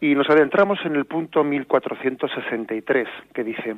Y 0.00 0.14
nos 0.14 0.30
adentramos 0.30 0.78
en 0.84 0.94
el 0.94 1.06
punto 1.06 1.42
1463, 1.42 3.08
que 3.34 3.42
dice, 3.42 3.76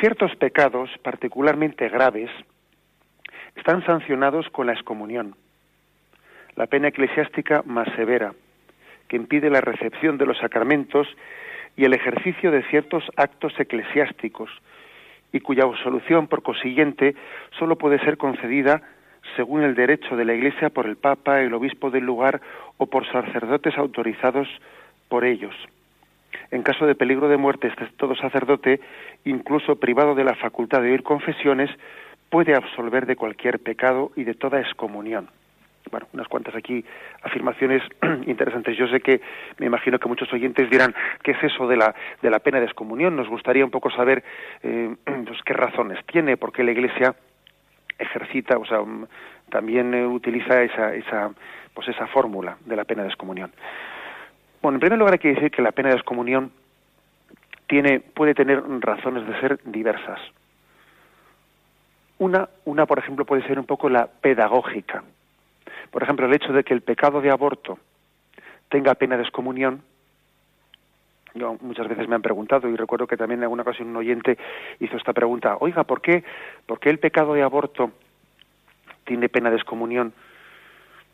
ciertos 0.00 0.34
pecados 0.36 0.88
particularmente 1.02 1.88
graves 1.88 2.30
están 3.56 3.84
sancionados 3.84 4.48
con 4.50 4.66
la 4.66 4.72
excomunión, 4.72 5.34
la 6.56 6.66
pena 6.66 6.88
eclesiástica 6.88 7.62
más 7.66 7.88
severa, 7.94 8.32
que 9.10 9.16
impide 9.16 9.50
la 9.50 9.60
recepción 9.60 10.18
de 10.18 10.24
los 10.24 10.38
sacramentos 10.38 11.08
y 11.76 11.84
el 11.84 11.94
ejercicio 11.94 12.52
de 12.52 12.62
ciertos 12.70 13.02
actos 13.16 13.52
eclesiásticos, 13.58 14.50
y 15.32 15.40
cuya 15.40 15.64
absolución, 15.64 16.28
por 16.28 16.44
consiguiente, 16.44 17.16
sólo 17.58 17.76
puede 17.76 17.98
ser 17.98 18.16
concedida 18.16 18.82
según 19.34 19.62
el 19.62 19.74
derecho 19.74 20.16
de 20.16 20.24
la 20.24 20.34
Iglesia 20.34 20.70
por 20.70 20.86
el 20.86 20.96
Papa, 20.96 21.40
el 21.40 21.52
obispo 21.54 21.90
del 21.90 22.04
lugar 22.04 22.40
o 22.78 22.86
por 22.86 23.04
sacerdotes 23.10 23.76
autorizados 23.76 24.48
por 25.08 25.24
ellos. 25.24 25.54
En 26.52 26.62
caso 26.62 26.86
de 26.86 26.94
peligro 26.94 27.28
de 27.28 27.36
muerte, 27.36 27.66
este 27.66 27.86
todo 27.96 28.14
sacerdote, 28.14 28.80
incluso 29.24 29.76
privado 29.76 30.14
de 30.14 30.24
la 30.24 30.36
facultad 30.36 30.82
de 30.82 30.92
oír 30.92 31.02
confesiones, 31.02 31.70
puede 32.28 32.54
absolver 32.54 33.06
de 33.06 33.16
cualquier 33.16 33.58
pecado 33.58 34.12
y 34.14 34.22
de 34.22 34.34
toda 34.34 34.60
excomunión 34.60 35.28
bueno, 35.90 36.06
unas 36.12 36.28
cuantas 36.28 36.54
aquí 36.54 36.84
afirmaciones 37.22 37.82
interesantes. 38.26 38.76
Yo 38.76 38.86
sé 38.88 39.00
que 39.00 39.20
me 39.58 39.66
imagino 39.66 39.98
que 39.98 40.08
muchos 40.08 40.32
oyentes 40.32 40.68
dirán 40.70 40.94
qué 41.22 41.32
es 41.32 41.42
eso 41.42 41.66
de 41.66 41.76
la 41.76 41.94
de 42.22 42.30
la 42.30 42.38
pena 42.40 42.58
de 42.58 42.66
excomunión. 42.66 43.16
Nos 43.16 43.28
gustaría 43.28 43.64
un 43.64 43.70
poco 43.70 43.90
saber 43.90 44.22
eh, 44.62 44.94
pues, 45.04 45.42
qué 45.44 45.52
razones 45.52 46.04
tiene, 46.06 46.36
por 46.36 46.52
qué 46.52 46.64
la 46.64 46.72
Iglesia 46.72 47.14
ejercita, 47.98 48.56
o 48.58 48.64
sea, 48.64 48.80
um, 48.80 49.06
también 49.50 49.92
eh, 49.94 50.06
utiliza 50.06 50.62
esa 50.62 50.94
esa 50.94 51.30
pues 51.74 51.88
esa 51.88 52.06
fórmula 52.08 52.56
de 52.64 52.76
la 52.76 52.84
pena 52.84 53.02
de 53.02 53.08
excomunión. 53.08 53.52
Bueno, 54.62 54.76
en 54.76 54.80
primer 54.80 54.98
lugar 54.98 55.14
hay 55.14 55.18
que 55.18 55.34
decir 55.34 55.50
que 55.50 55.62
la 55.62 55.72
pena 55.72 55.90
de 55.90 55.96
excomunión 55.96 56.52
tiene 57.66 58.00
puede 58.00 58.34
tener 58.34 58.62
razones 58.80 59.26
de 59.26 59.40
ser 59.40 59.60
diversas. 59.64 60.20
Una, 62.18 62.50
una, 62.66 62.84
por 62.84 62.98
ejemplo, 62.98 63.24
puede 63.24 63.46
ser 63.46 63.58
un 63.58 63.64
poco 63.64 63.88
la 63.88 64.06
pedagógica 64.06 65.02
por 65.90 66.02
ejemplo, 66.02 66.26
el 66.26 66.34
hecho 66.34 66.52
de 66.52 66.64
que 66.64 66.74
el 66.74 66.82
pecado 66.82 67.20
de 67.20 67.30
aborto 67.30 67.78
tenga 68.68 68.94
pena 68.94 69.16
de 69.16 69.22
excomunión, 69.22 69.82
yo 71.34 71.56
muchas 71.60 71.88
veces 71.88 72.08
me 72.08 72.14
han 72.14 72.22
preguntado 72.22 72.68
y 72.68 72.76
recuerdo 72.76 73.06
que 73.06 73.16
también 73.16 73.40
en 73.40 73.44
alguna 73.44 73.62
ocasión 73.62 73.88
un 73.88 73.96
oyente 73.96 74.38
hizo 74.80 74.96
esta 74.96 75.12
pregunta, 75.12 75.56
oiga, 75.60 75.84
¿por 75.84 76.00
qué, 76.00 76.24
¿por 76.66 76.80
qué 76.80 76.90
el 76.90 76.98
pecado 76.98 77.34
de 77.34 77.42
aborto 77.42 77.92
tiene 79.04 79.28
pena 79.28 79.50
de 79.50 79.56
excomunión? 79.56 80.12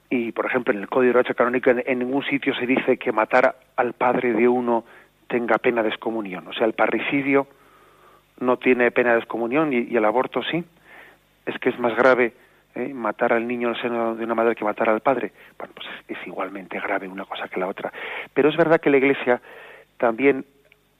Y, 0.08 0.32
por 0.32 0.46
ejemplo, 0.46 0.72
en 0.72 0.80
el 0.80 0.88
Código 0.88 1.12
de 1.12 1.18
Derecho 1.18 1.34
Canónico 1.34 1.70
en, 1.70 1.98
ningún 1.98 2.24
sitio 2.24 2.54
se 2.54 2.66
dice 2.66 2.96
que 2.96 3.12
matar 3.12 3.56
al 3.76 3.92
padre 3.94 4.32
de 4.32 4.48
uno 4.48 4.84
tenga 5.26 5.58
pena 5.58 5.82
de 5.82 5.88
excomunión. 5.88 6.46
O 6.46 6.52
sea, 6.52 6.66
el 6.66 6.74
parricidio 6.74 7.48
no 8.38 8.56
tiene 8.58 8.90
pena 8.92 9.12
de 9.12 9.18
excomunión 9.18 9.72
y 9.72 9.96
el 9.96 10.04
aborto 10.04 10.42
sí. 10.44 10.64
Es 11.44 11.58
que 11.58 11.70
es 11.70 11.78
más 11.78 11.96
grave 11.96 12.32
¿eh? 12.76 12.92
matar 12.94 13.32
al 13.32 13.48
niño 13.48 13.68
en 13.68 13.74
el 13.74 13.80
seno 13.80 14.14
de 14.14 14.24
una 14.24 14.34
madre 14.34 14.54
que 14.54 14.64
matar 14.64 14.88
al 14.88 15.00
padre, 15.00 15.32
bueno, 15.58 15.72
pues 15.74 15.88
es, 16.08 16.18
igualmente 16.26 16.78
grave 16.78 17.08
una 17.08 17.24
cosa 17.24 17.48
que 17.48 17.58
la 17.58 17.66
otra. 17.66 17.92
Pero 18.32 18.48
es 18.48 18.56
verdad 18.56 18.80
que 18.80 18.90
la 18.90 18.98
Iglesia 18.98 19.40
también, 19.96 20.44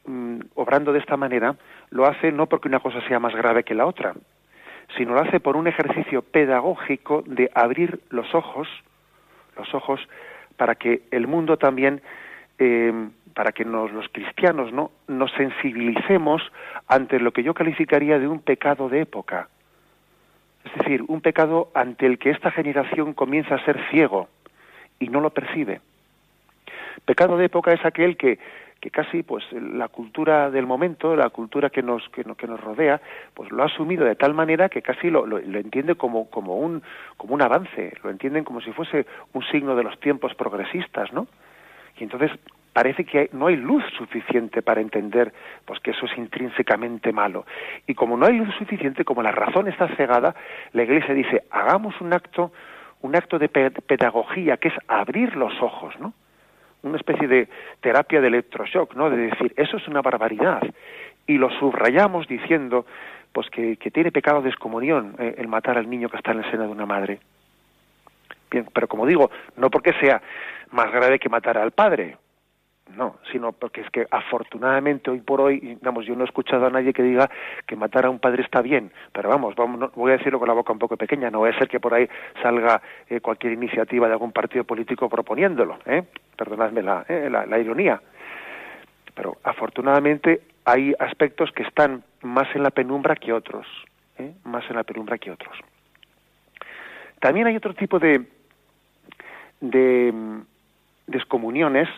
mm, 0.06 0.40
obrando 0.54 0.92
de 0.92 0.98
esta 0.98 1.16
manera, 1.16 1.54
lo 1.90 2.06
hace 2.06 2.32
no 2.32 2.46
porque 2.46 2.68
una 2.68 2.80
cosa 2.80 3.00
sea 3.06 3.20
más 3.20 3.34
grave 3.34 3.64
que 3.64 3.74
la 3.74 3.86
otra, 3.86 4.14
sino 4.96 5.14
lo 5.14 5.20
hace 5.20 5.40
por 5.40 5.56
un 5.56 5.66
ejercicio 5.66 6.22
pedagógico 6.22 7.22
de 7.26 7.50
abrir 7.54 8.00
los 8.10 8.34
ojos, 8.34 8.68
los 9.56 9.72
ojos, 9.74 10.00
para 10.56 10.74
que 10.74 11.02
el 11.10 11.26
mundo 11.26 11.56
también, 11.56 12.00
eh, 12.58 12.92
para 13.34 13.52
que 13.52 13.64
nos, 13.64 13.92
los 13.92 14.08
cristianos, 14.08 14.72
¿no? 14.72 14.92
nos 15.08 15.30
sensibilicemos 15.32 16.42
ante 16.88 17.20
lo 17.20 17.32
que 17.32 17.42
yo 17.42 17.52
calificaría 17.52 18.18
de 18.18 18.28
un 18.28 18.40
pecado 18.40 18.88
de 18.88 19.02
época. 19.02 19.48
Es 20.66 20.74
decir, 20.78 21.04
un 21.08 21.20
pecado 21.20 21.70
ante 21.74 22.06
el 22.06 22.18
que 22.18 22.30
esta 22.30 22.50
generación 22.50 23.14
comienza 23.14 23.54
a 23.54 23.64
ser 23.64 23.80
ciego 23.90 24.28
y 24.98 25.08
no 25.08 25.20
lo 25.20 25.30
percibe. 25.30 25.80
Pecado 27.04 27.36
de 27.36 27.46
época 27.46 27.72
es 27.72 27.84
aquel 27.84 28.16
que 28.16 28.38
que 28.80 28.90
casi 28.90 29.22
pues 29.22 29.44
la 29.52 29.88
cultura 29.88 30.50
del 30.50 30.66
momento, 30.66 31.16
la 31.16 31.30
cultura 31.30 31.70
que 31.70 31.82
nos 31.82 32.06
que, 32.10 32.24
que 32.36 32.46
nos 32.46 32.60
rodea, 32.60 33.00
pues 33.34 33.50
lo 33.50 33.62
ha 33.62 33.66
asumido 33.66 34.04
de 34.04 34.16
tal 34.16 34.34
manera 34.34 34.68
que 34.68 34.82
casi 34.82 35.10
lo, 35.10 35.26
lo, 35.26 35.38
entiende 35.38 35.94
como 35.94 36.28
como 36.28 36.56
un 36.56 36.82
como 37.16 37.34
un 37.34 37.42
avance, 37.42 37.94
lo 38.02 38.10
entienden 38.10 38.44
como 38.44 38.60
si 38.60 38.72
fuese 38.72 39.06
un 39.32 39.42
signo 39.44 39.76
de 39.76 39.82
los 39.82 39.98
tiempos 40.00 40.34
progresistas, 40.34 41.12
¿no? 41.12 41.26
Y 41.98 42.04
entonces 42.04 42.30
parece 42.76 43.04
que 43.06 43.30
no 43.32 43.46
hay 43.46 43.56
luz 43.56 43.82
suficiente 43.96 44.60
para 44.60 44.82
entender 44.82 45.32
pues 45.64 45.80
que 45.80 45.92
eso 45.92 46.04
es 46.04 46.18
intrínsecamente 46.18 47.10
malo. 47.10 47.46
Y 47.86 47.94
como 47.94 48.18
no 48.18 48.26
hay 48.26 48.36
luz 48.36 48.54
suficiente, 48.58 49.02
como 49.02 49.22
la 49.22 49.32
razón 49.32 49.66
está 49.66 49.88
cegada, 49.96 50.36
la 50.74 50.82
Iglesia 50.82 51.14
dice, 51.14 51.44
hagamos 51.50 51.98
un 52.02 52.12
acto 52.12 52.52
un 53.00 53.16
acto 53.16 53.38
de 53.38 53.48
pedagogía 53.48 54.58
que 54.58 54.68
es 54.68 54.74
abrir 54.88 55.36
los 55.36 55.54
ojos, 55.62 55.98
¿no? 56.00 56.12
una 56.82 56.98
especie 56.98 57.26
de 57.26 57.48
terapia 57.80 58.20
de 58.20 58.28
electroshock, 58.28 58.94
¿no? 58.94 59.08
De 59.08 59.16
decir, 59.16 59.54
eso 59.56 59.78
es 59.78 59.88
una 59.88 60.02
barbaridad. 60.02 60.62
Y 61.26 61.38
lo 61.38 61.48
subrayamos 61.58 62.28
diciendo, 62.28 62.84
pues 63.32 63.48
que, 63.48 63.76
tiene 63.90 64.12
pecado 64.12 64.42
de 64.42 64.50
excomunión 64.50 65.14
eh, 65.18 65.34
el 65.38 65.48
matar 65.48 65.78
al 65.78 65.88
niño 65.88 66.08
que 66.10 66.18
está 66.18 66.32
en 66.32 66.38
el 66.40 66.50
seno 66.50 66.64
de 66.64 66.68
una 66.68 66.86
madre. 66.86 67.20
Bien, 68.50 68.66
pero 68.72 68.86
como 68.86 69.06
digo, 69.06 69.30
no 69.56 69.70
porque 69.70 69.94
sea 69.94 70.20
más 70.70 70.92
grave 70.92 71.18
que 71.18 71.28
matar 71.28 71.58
al 71.58 71.72
padre, 71.72 72.16
no, 72.94 73.16
sino 73.32 73.52
porque 73.52 73.80
es 73.80 73.90
que 73.90 74.06
afortunadamente 74.10 75.10
hoy 75.10 75.20
por 75.20 75.40
hoy, 75.40 75.76
vamos, 75.82 76.06
yo 76.06 76.14
no 76.14 76.22
he 76.22 76.26
escuchado 76.26 76.66
a 76.66 76.70
nadie 76.70 76.92
que 76.92 77.02
diga 77.02 77.28
que 77.66 77.74
matar 77.74 78.06
a 78.06 78.10
un 78.10 78.20
padre 78.20 78.42
está 78.42 78.62
bien, 78.62 78.92
pero 79.12 79.28
vamos, 79.28 79.56
vamos 79.56 79.92
voy 79.94 80.12
a 80.12 80.16
decirlo 80.16 80.38
con 80.38 80.48
la 80.48 80.54
boca 80.54 80.72
un 80.72 80.78
poco 80.78 80.96
pequeña, 80.96 81.30
no 81.30 81.40
va 81.40 81.48
a 81.48 81.58
ser 81.58 81.68
que 81.68 81.80
por 81.80 81.94
ahí 81.94 82.08
salga 82.42 82.80
eh, 83.08 83.20
cualquier 83.20 83.54
iniciativa 83.54 84.06
de 84.06 84.12
algún 84.12 84.32
partido 84.32 84.64
político 84.64 85.08
proponiéndolo, 85.08 85.78
¿eh? 85.84 86.04
perdonadme 86.36 86.82
la, 86.82 87.04
eh, 87.08 87.28
la, 87.30 87.44
la 87.44 87.58
ironía. 87.58 88.00
Pero 89.14 89.38
afortunadamente 89.42 90.42
hay 90.64 90.94
aspectos 90.98 91.50
que 91.52 91.64
están 91.64 92.04
más 92.22 92.54
en 92.54 92.62
la 92.62 92.70
penumbra 92.70 93.16
que 93.16 93.32
otros, 93.32 93.66
¿eh? 94.18 94.32
más 94.44 94.64
en 94.70 94.76
la 94.76 94.84
penumbra 94.84 95.18
que 95.18 95.32
otros. 95.32 95.56
También 97.18 97.48
hay 97.48 97.56
otro 97.56 97.74
tipo 97.74 97.98
de, 97.98 98.26
de 99.60 100.12
mm, 100.12 100.40
descomuniones 101.08 101.88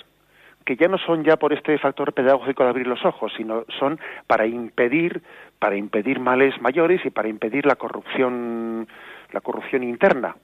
que 0.68 0.76
ya 0.76 0.86
no 0.86 0.98
son 0.98 1.24
ya 1.24 1.38
por 1.38 1.54
este 1.54 1.78
factor 1.78 2.12
pedagógico 2.12 2.62
de 2.62 2.68
abrir 2.68 2.86
los 2.86 3.02
ojos, 3.02 3.32
sino 3.34 3.64
son 3.78 3.98
para 4.26 4.46
impedir, 4.46 5.22
para 5.58 5.76
impedir 5.76 6.20
males 6.20 6.60
mayores 6.60 7.00
y 7.06 7.10
para 7.10 7.26
impedir 7.26 7.64
la 7.64 7.76
corrupción, 7.76 8.86
la 9.32 9.40
corrupción 9.40 9.82
interna. 9.82 10.36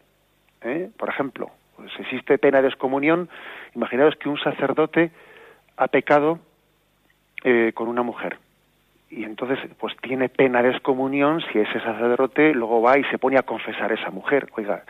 ¿eh? 0.62 0.88
Por 0.96 1.10
ejemplo, 1.10 1.50
pues 1.76 1.92
existe 1.98 2.38
pena 2.38 2.62
de 2.62 2.68
excomunión. 2.68 3.28
Imaginaos 3.74 4.16
que 4.16 4.30
un 4.30 4.38
sacerdote 4.38 5.10
ha 5.76 5.88
pecado 5.88 6.38
eh, 7.44 7.72
con 7.74 7.88
una 7.88 8.02
mujer 8.02 8.38
y 9.10 9.24
entonces 9.24 9.58
pues 9.78 9.94
tiene 10.00 10.30
pena 10.30 10.62
de 10.62 10.70
excomunión 10.70 11.42
si 11.52 11.58
ese 11.58 11.80
sacerdote 11.80 12.54
luego 12.54 12.80
va 12.80 12.96
y 12.98 13.04
se 13.10 13.18
pone 13.18 13.36
a 13.36 13.42
confesar 13.42 13.90
a 13.92 13.94
esa 13.94 14.10
mujer. 14.10 14.48
Oiga, 14.56 14.84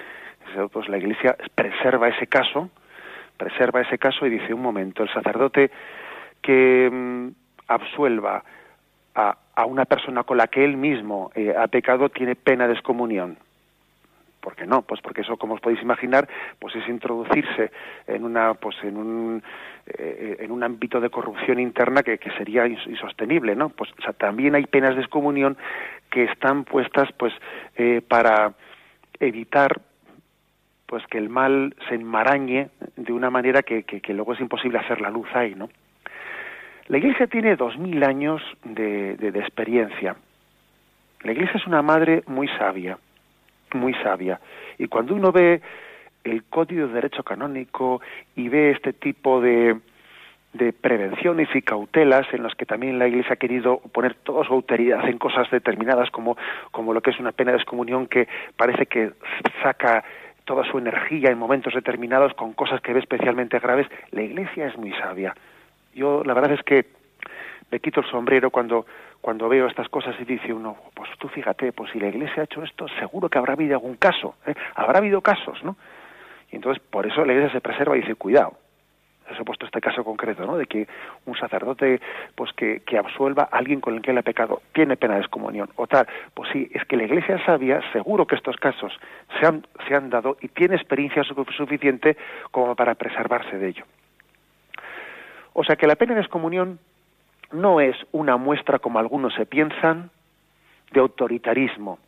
pues 0.72 0.88
la 0.88 0.98
Iglesia 0.98 1.36
preserva 1.56 2.08
ese 2.08 2.28
caso 2.28 2.70
preserva 3.36 3.80
ese 3.80 3.98
caso 3.98 4.26
y 4.26 4.30
dice 4.30 4.54
un 4.54 4.62
momento, 4.62 5.02
el 5.02 5.12
sacerdote 5.12 5.70
que 6.40 6.90
mm, 6.92 7.28
absuelva 7.68 8.44
a, 9.14 9.36
a, 9.54 9.64
una 9.66 9.84
persona 9.84 10.24
con 10.24 10.36
la 10.36 10.48
que 10.48 10.64
él 10.64 10.76
mismo 10.76 11.30
eh, 11.34 11.54
ha 11.56 11.66
pecado 11.68 12.08
tiene 12.08 12.36
pena 12.36 12.66
de 12.66 12.74
excomunión. 12.74 13.36
¿Por 14.40 14.54
qué 14.56 14.66
no? 14.66 14.82
Pues 14.82 15.00
porque 15.00 15.22
eso, 15.22 15.38
como 15.38 15.54
os 15.54 15.60
podéis 15.62 15.80
imaginar, 15.80 16.28
pues 16.58 16.76
es 16.76 16.86
introducirse 16.86 17.70
en 18.06 18.24
una, 18.24 18.52
pues 18.52 18.76
en 18.82 18.98
un, 18.98 19.42
eh, 19.86 20.36
en 20.40 20.50
un 20.50 20.62
ámbito 20.62 21.00
de 21.00 21.08
corrupción 21.08 21.58
interna 21.58 22.02
que, 22.02 22.18
que 22.18 22.30
sería 22.32 22.66
insostenible, 22.66 23.56
¿no? 23.56 23.70
Pues 23.70 23.90
o 23.98 24.02
sea, 24.02 24.12
también 24.12 24.54
hay 24.54 24.66
penas 24.66 24.96
de 24.96 25.00
excomunión 25.00 25.56
que 26.10 26.24
están 26.24 26.64
puestas, 26.64 27.10
pues, 27.16 27.32
eh, 27.76 28.02
para 28.06 28.52
evitar 29.18 29.80
pues 30.94 31.08
que 31.08 31.18
el 31.18 31.28
mal 31.28 31.74
se 31.88 31.96
enmarañe 31.96 32.68
de 32.94 33.12
una 33.12 33.28
manera 33.28 33.64
que, 33.64 33.82
que, 33.82 34.14
luego 34.14 34.34
es 34.34 34.40
imposible 34.40 34.78
hacer 34.78 35.00
la 35.00 35.10
luz 35.10 35.26
ahí, 35.34 35.56
¿no? 35.56 35.68
La 36.86 36.98
Iglesia 36.98 37.26
tiene 37.26 37.56
dos 37.56 37.76
mil 37.76 38.04
años 38.04 38.40
de, 38.62 39.16
de, 39.16 39.40
experiencia. 39.40 40.14
La 41.24 41.32
Iglesia 41.32 41.56
es 41.56 41.66
una 41.66 41.82
madre 41.82 42.22
muy 42.28 42.46
sabia, 42.46 42.96
muy 43.72 43.92
sabia. 44.04 44.38
Y 44.78 44.86
cuando 44.86 45.16
uno 45.16 45.32
ve 45.32 45.62
el 46.22 46.44
Código 46.44 46.86
de 46.86 46.94
Derecho 46.94 47.24
Canónico 47.24 48.00
y 48.36 48.48
ve 48.48 48.70
este 48.70 48.92
tipo 48.92 49.40
de, 49.40 49.76
de 50.52 50.72
prevenciones 50.72 51.48
y 51.56 51.62
cautelas 51.62 52.32
en 52.32 52.44
las 52.44 52.54
que 52.54 52.66
también 52.66 53.00
la 53.00 53.08
Iglesia 53.08 53.32
ha 53.32 53.36
querido 53.36 53.80
poner 53.92 54.14
toda 54.14 54.44
su 54.46 54.52
autoridad 54.52 55.08
en 55.08 55.18
cosas 55.18 55.50
determinadas 55.50 56.08
como, 56.12 56.36
como 56.70 56.94
lo 56.94 57.00
que 57.00 57.10
es 57.10 57.18
una 57.18 57.32
pena 57.32 57.50
de 57.50 57.56
excomunión 57.56 58.06
que 58.06 58.28
parece 58.56 58.86
que 58.86 59.10
saca 59.60 60.04
toda 60.44 60.64
su 60.64 60.78
energía 60.78 61.30
en 61.30 61.38
momentos 61.38 61.74
determinados 61.74 62.34
con 62.34 62.52
cosas 62.52 62.80
que 62.80 62.92
ve 62.92 63.00
especialmente 63.00 63.58
graves, 63.58 63.86
la 64.10 64.22
Iglesia 64.22 64.66
es 64.66 64.76
muy 64.76 64.92
sabia. 64.92 65.34
Yo 65.94 66.22
la 66.24 66.34
verdad 66.34 66.52
es 66.52 66.62
que 66.62 66.86
me 67.70 67.80
quito 67.80 68.00
el 68.00 68.10
sombrero 68.10 68.50
cuando 68.50 68.86
cuando 69.24 69.48
veo 69.48 69.66
estas 69.66 69.88
cosas 69.88 70.14
y 70.20 70.24
dice 70.26 70.52
uno, 70.52 70.76
pues 70.92 71.08
tú 71.18 71.28
fíjate, 71.28 71.72
pues 71.72 71.90
si 71.92 71.98
la 71.98 72.08
Iglesia 72.08 72.42
ha 72.42 72.44
hecho 72.44 72.62
esto, 72.62 72.86
seguro 72.98 73.30
que 73.30 73.38
habrá 73.38 73.54
habido 73.54 73.72
algún 73.72 73.96
caso, 73.96 74.34
¿eh? 74.46 74.54
habrá 74.74 74.98
habido 74.98 75.22
casos, 75.22 75.64
¿no? 75.64 75.78
Y 76.52 76.56
entonces 76.56 76.82
por 76.90 77.06
eso 77.06 77.24
la 77.24 77.32
Iglesia 77.32 77.54
se 77.54 77.62
preserva 77.62 77.96
y 77.96 78.02
dice, 78.02 78.16
cuidado, 78.16 78.52
se 79.28 79.40
ha 79.40 79.44
puesto 79.44 79.66
este 79.66 79.80
caso 79.80 80.04
concreto, 80.04 80.44
¿no? 80.46 80.56
De 80.56 80.66
que 80.66 80.86
un 81.26 81.36
sacerdote, 81.36 82.00
pues 82.34 82.52
que, 82.52 82.80
que 82.80 82.98
absuelva 82.98 83.48
a 83.50 83.58
alguien 83.58 83.80
con 83.80 83.94
el 83.94 84.02
que 84.02 84.10
él 84.10 84.18
ha 84.18 84.22
pecado, 84.22 84.62
tiene 84.72 84.96
pena 84.96 85.14
de 85.14 85.20
excomunión, 85.20 85.70
o 85.76 85.86
tal. 85.86 86.06
Pues 86.34 86.50
sí, 86.52 86.70
es 86.72 86.84
que 86.84 86.96
la 86.96 87.04
Iglesia 87.04 87.44
sabia, 87.44 87.80
seguro 87.92 88.26
que 88.26 88.36
estos 88.36 88.56
casos 88.56 88.92
se 89.38 89.46
han, 89.46 89.66
se 89.88 89.94
han 89.94 90.10
dado 90.10 90.36
y 90.40 90.48
tiene 90.48 90.76
experiencia 90.76 91.22
suficiente 91.24 92.16
como 92.50 92.74
para 92.74 92.94
preservarse 92.94 93.58
de 93.58 93.68
ello. 93.68 93.84
O 95.52 95.64
sea 95.64 95.76
que 95.76 95.86
la 95.86 95.96
pena 95.96 96.14
de 96.14 96.20
excomunión 96.20 96.78
no 97.52 97.80
es 97.80 97.96
una 98.12 98.36
muestra, 98.36 98.78
como 98.78 98.98
algunos 98.98 99.34
se 99.34 99.46
piensan, 99.46 100.10
de 100.92 101.00
autoritarismo, 101.00 101.98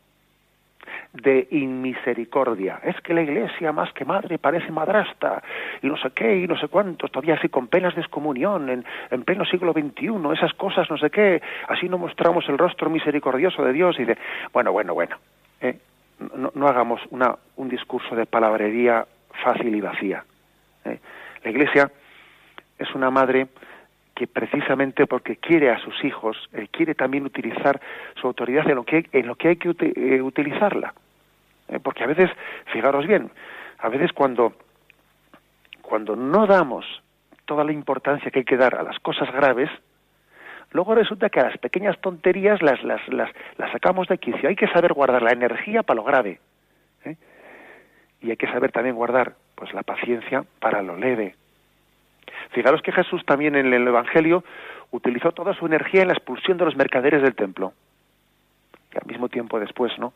de 1.13 1.47
inmisericordia. 1.51 2.79
Es 2.83 2.99
que 3.01 3.13
la 3.13 3.21
iglesia, 3.21 3.71
más 3.71 3.91
que 3.93 4.05
madre, 4.05 4.37
parece 4.37 4.71
madrasta, 4.71 5.41
y 5.81 5.87
no 5.87 5.97
sé 5.97 6.11
qué, 6.11 6.37
y 6.37 6.47
no 6.47 6.57
sé 6.57 6.67
cuántos, 6.67 7.11
todavía 7.11 7.35
así 7.35 7.49
con 7.49 7.67
penas 7.67 7.95
de 7.95 8.01
excomunión, 8.01 8.69
en, 8.69 8.85
en 9.09 9.23
pleno 9.23 9.45
siglo 9.45 9.73
XXI, 9.73 10.09
esas 10.33 10.53
cosas, 10.53 10.89
no 10.89 10.97
sé 10.97 11.09
qué, 11.09 11.41
así 11.67 11.89
no 11.89 11.97
mostramos 11.97 12.47
el 12.49 12.57
rostro 12.57 12.89
misericordioso 12.89 13.63
de 13.63 13.73
Dios 13.73 13.99
y 13.99 14.05
de, 14.05 14.17
bueno, 14.53 14.71
bueno, 14.71 14.93
bueno, 14.93 15.17
¿eh? 15.61 15.77
no, 16.35 16.67
hagamos 16.67 17.01
una, 17.11 17.35
un 17.55 17.69
discurso 17.69 18.15
de 18.15 18.25
palabrería 18.25 19.05
fácil 19.43 19.75
y 19.75 19.81
vacía. 19.81 20.23
¿eh? 20.85 20.99
La 21.43 21.51
iglesia 21.51 21.91
es 22.77 22.93
una 22.95 23.09
madre 23.09 23.47
que 24.17 24.25
precisamente 24.25 25.05
porque 25.05 25.35
quiere 25.35 25.69
a 25.69 25.77
sus 25.77 26.03
hijos, 26.03 26.35
eh, 26.51 26.67
quiere 26.71 26.95
también 26.95 27.23
utilizar 27.23 27.79
su 28.19 28.25
autoridad 28.25 28.67
en 28.67 28.75
lo 28.75 28.83
que, 28.83 29.07
en 29.11 29.27
lo 29.27 29.35
que 29.35 29.49
hay 29.49 29.57
que 29.57 29.69
eh, 29.69 30.21
utilizarla. 30.23 30.95
Eh, 31.67 31.79
porque 31.79 32.03
a 32.03 32.07
veces, 32.07 32.31
fijaros 32.73 33.05
bien, 33.05 33.29
a 33.77 33.89
veces 33.89 34.11
cuando, 34.13 34.53
cuando 35.83 36.15
no 36.15 36.47
damos 36.47 36.83
toda 37.45 37.63
la 37.63 37.71
importancia 37.71 38.31
que 38.31 38.39
hay 38.39 38.45
que 38.45 38.57
dar 38.57 38.73
a 38.73 38.81
las 38.81 38.97
cosas 39.01 39.31
graves, 39.31 39.69
luego 40.71 40.95
resulta 40.95 41.29
que 41.29 41.39
a 41.39 41.49
las 41.49 41.57
pequeñas 41.59 42.01
tonterías 42.01 42.59
las, 42.63 42.83
las, 42.83 43.07
las, 43.09 43.29
las 43.57 43.71
sacamos 43.71 44.07
de 44.07 44.17
quicio. 44.17 44.49
Hay 44.49 44.55
que 44.55 44.67
saber 44.69 44.93
guardar 44.93 45.21
la 45.21 45.31
energía 45.31 45.83
para 45.83 45.97
lo 45.97 46.03
grave. 46.03 46.39
Y 48.19 48.31
hay 48.31 48.37
que 48.37 48.47
saber 48.47 48.71
también 48.71 48.95
guardar 48.95 49.35
pues 49.53 49.71
la 49.75 49.83
paciencia 49.83 50.43
para 50.59 50.81
lo 50.81 50.97
leve, 50.97 51.35
Fijaros 52.51 52.81
que 52.81 52.91
Jesús 52.91 53.25
también 53.25 53.55
en 53.55 53.73
el 53.73 53.87
Evangelio 53.87 54.43
utilizó 54.91 55.31
toda 55.31 55.53
su 55.53 55.65
energía 55.65 56.01
en 56.01 56.07
la 56.07 56.13
expulsión 56.13 56.57
de 56.57 56.65
los 56.65 56.75
mercaderes 56.75 57.21
del 57.21 57.35
templo. 57.35 57.73
Y 58.93 58.97
al 58.97 59.05
mismo 59.05 59.29
tiempo 59.29 59.59
después, 59.59 59.91
¿no? 59.99 60.13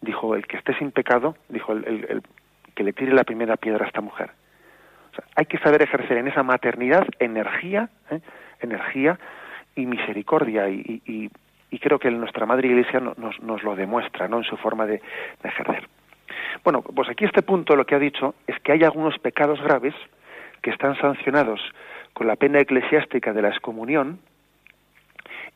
Dijo, 0.00 0.34
el 0.34 0.46
que 0.46 0.56
esté 0.56 0.74
sin 0.78 0.90
pecado, 0.90 1.36
dijo, 1.48 1.72
el, 1.72 2.22
que 2.74 2.84
le 2.84 2.92
tire 2.92 3.12
la 3.12 3.24
primera 3.24 3.56
piedra 3.56 3.84
a 3.84 3.88
esta 3.88 4.00
mujer. 4.00 4.30
hay 5.36 5.46
que 5.46 5.58
saber 5.58 5.82
ejercer 5.82 6.16
en 6.18 6.28
esa 6.28 6.42
maternidad 6.42 7.06
energía, 7.18 7.88
¿eh? 8.10 8.20
energía 8.60 9.18
y 9.76 9.86
misericordia 9.86 10.68
y, 10.68 11.30
y 11.72 11.78
creo 11.78 11.98
que 11.98 12.10
nuestra 12.10 12.44
Madre 12.44 12.68
Iglesia 12.68 13.00
nos, 13.00 13.62
lo 13.62 13.74
demuestra, 13.74 14.28
¿no? 14.28 14.36
En 14.36 14.44
su 14.44 14.58
forma 14.58 14.84
de, 14.84 15.00
de 15.42 15.48
ejercer. 15.48 15.88
Bueno, 16.62 16.82
pues 16.82 17.08
aquí 17.08 17.24
este 17.24 17.40
punto 17.40 17.74
lo 17.74 17.86
que 17.86 17.94
ha 17.94 17.98
dicho 17.98 18.34
es 18.46 18.60
que 18.60 18.72
hay 18.72 18.84
algunos 18.84 19.18
pecados 19.18 19.60
graves 19.62 19.94
que 20.62 20.70
están 20.70 20.96
sancionados 20.96 21.60
con 22.12 22.26
la 22.26 22.36
pena 22.36 22.60
eclesiástica 22.60 23.32
de 23.32 23.42
la 23.42 23.48
excomunión 23.48 24.20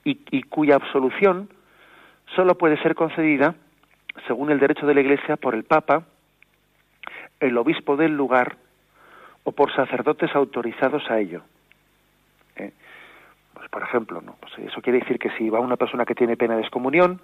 y, 0.04 0.42
cuya 0.42 0.76
absolución 0.76 1.48
solo 2.36 2.56
puede 2.56 2.80
ser 2.80 2.94
concedida, 2.94 3.54
según 4.28 4.50
el 4.50 4.60
derecho 4.60 4.86
de 4.86 4.94
la 4.94 5.00
Iglesia, 5.00 5.36
por 5.36 5.54
el 5.54 5.64
Papa, 5.64 6.04
el 7.40 7.58
obispo 7.58 7.96
del 7.96 8.16
lugar 8.16 8.56
o 9.42 9.52
por 9.52 9.74
sacerdotes 9.74 10.34
autorizados 10.34 11.10
a 11.10 11.18
ello. 11.18 11.42
¿Eh? 12.56 12.72
Pues, 13.52 13.68
por 13.68 13.82
ejemplo, 13.82 14.20
¿no? 14.20 14.36
Pues 14.40 14.52
eso 14.58 14.80
quiere 14.80 15.00
decir 15.00 15.18
que 15.18 15.30
si 15.30 15.50
va 15.50 15.58
una 15.58 15.76
persona 15.76 16.04
que 16.04 16.14
tiene 16.14 16.36
pena 16.36 16.54
de 16.54 16.62
excomunión, 16.62 17.20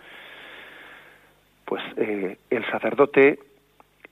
pues 1.65 1.83
eh, 1.97 2.37
el 2.51 2.69
sacerdote 2.71 3.39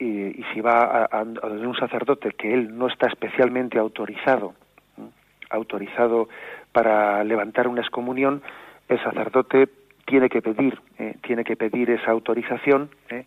y, 0.01 0.44
si 0.53 0.61
va 0.61 1.05
a, 1.05 1.22
un 1.22 1.76
sacerdote 1.76 2.32
que 2.32 2.53
él 2.53 2.76
no 2.76 2.88
está 2.88 3.07
especialmente 3.07 3.78
autorizado, 3.78 4.55
autorizado 5.51 6.28
para 6.72 7.22
levantar 7.24 7.68
una 7.68 7.82
excomunión, 7.82 8.42
el 8.88 9.03
sacerdote 9.03 9.68
tiene 10.07 10.28
que 10.28 10.40
pedir, 10.42 10.80
eh, 10.98 11.16
tiene 11.22 11.44
que 11.44 11.57
pedir 11.57 11.90
esa 11.90 12.11
autorización 12.11 12.90
eh, 13.11 13.24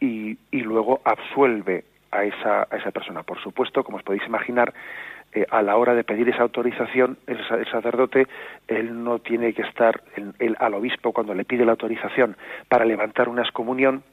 y, 0.00 0.38
y, 0.50 0.60
luego 0.60 1.00
absuelve 1.04 1.84
a 2.10 2.24
esa, 2.24 2.68
a 2.70 2.76
esa 2.76 2.90
persona. 2.92 3.22
Por 3.22 3.42
supuesto, 3.42 3.82
como 3.82 3.98
os 3.98 4.02
podéis 4.04 4.24
imaginar, 4.26 4.72
eh, 5.34 5.44
a 5.50 5.62
la 5.62 5.76
hora 5.76 5.94
de 5.94 6.04
pedir 6.04 6.28
esa 6.28 6.42
autorización, 6.42 7.18
el, 7.26 7.38
sacerdote, 7.68 8.28
él 8.68 9.02
no 9.02 9.18
tiene 9.18 9.52
que 9.52 9.62
estar, 9.62 10.00
él, 10.38 10.56
al 10.60 10.74
obispo, 10.74 11.12
cuando 11.12 11.34
le 11.34 11.44
pide 11.44 11.64
la 11.64 11.72
autorización 11.72 12.36
para 12.68 12.84
levantar 12.84 13.28
una 13.28 13.42
excomunión, 13.42 14.04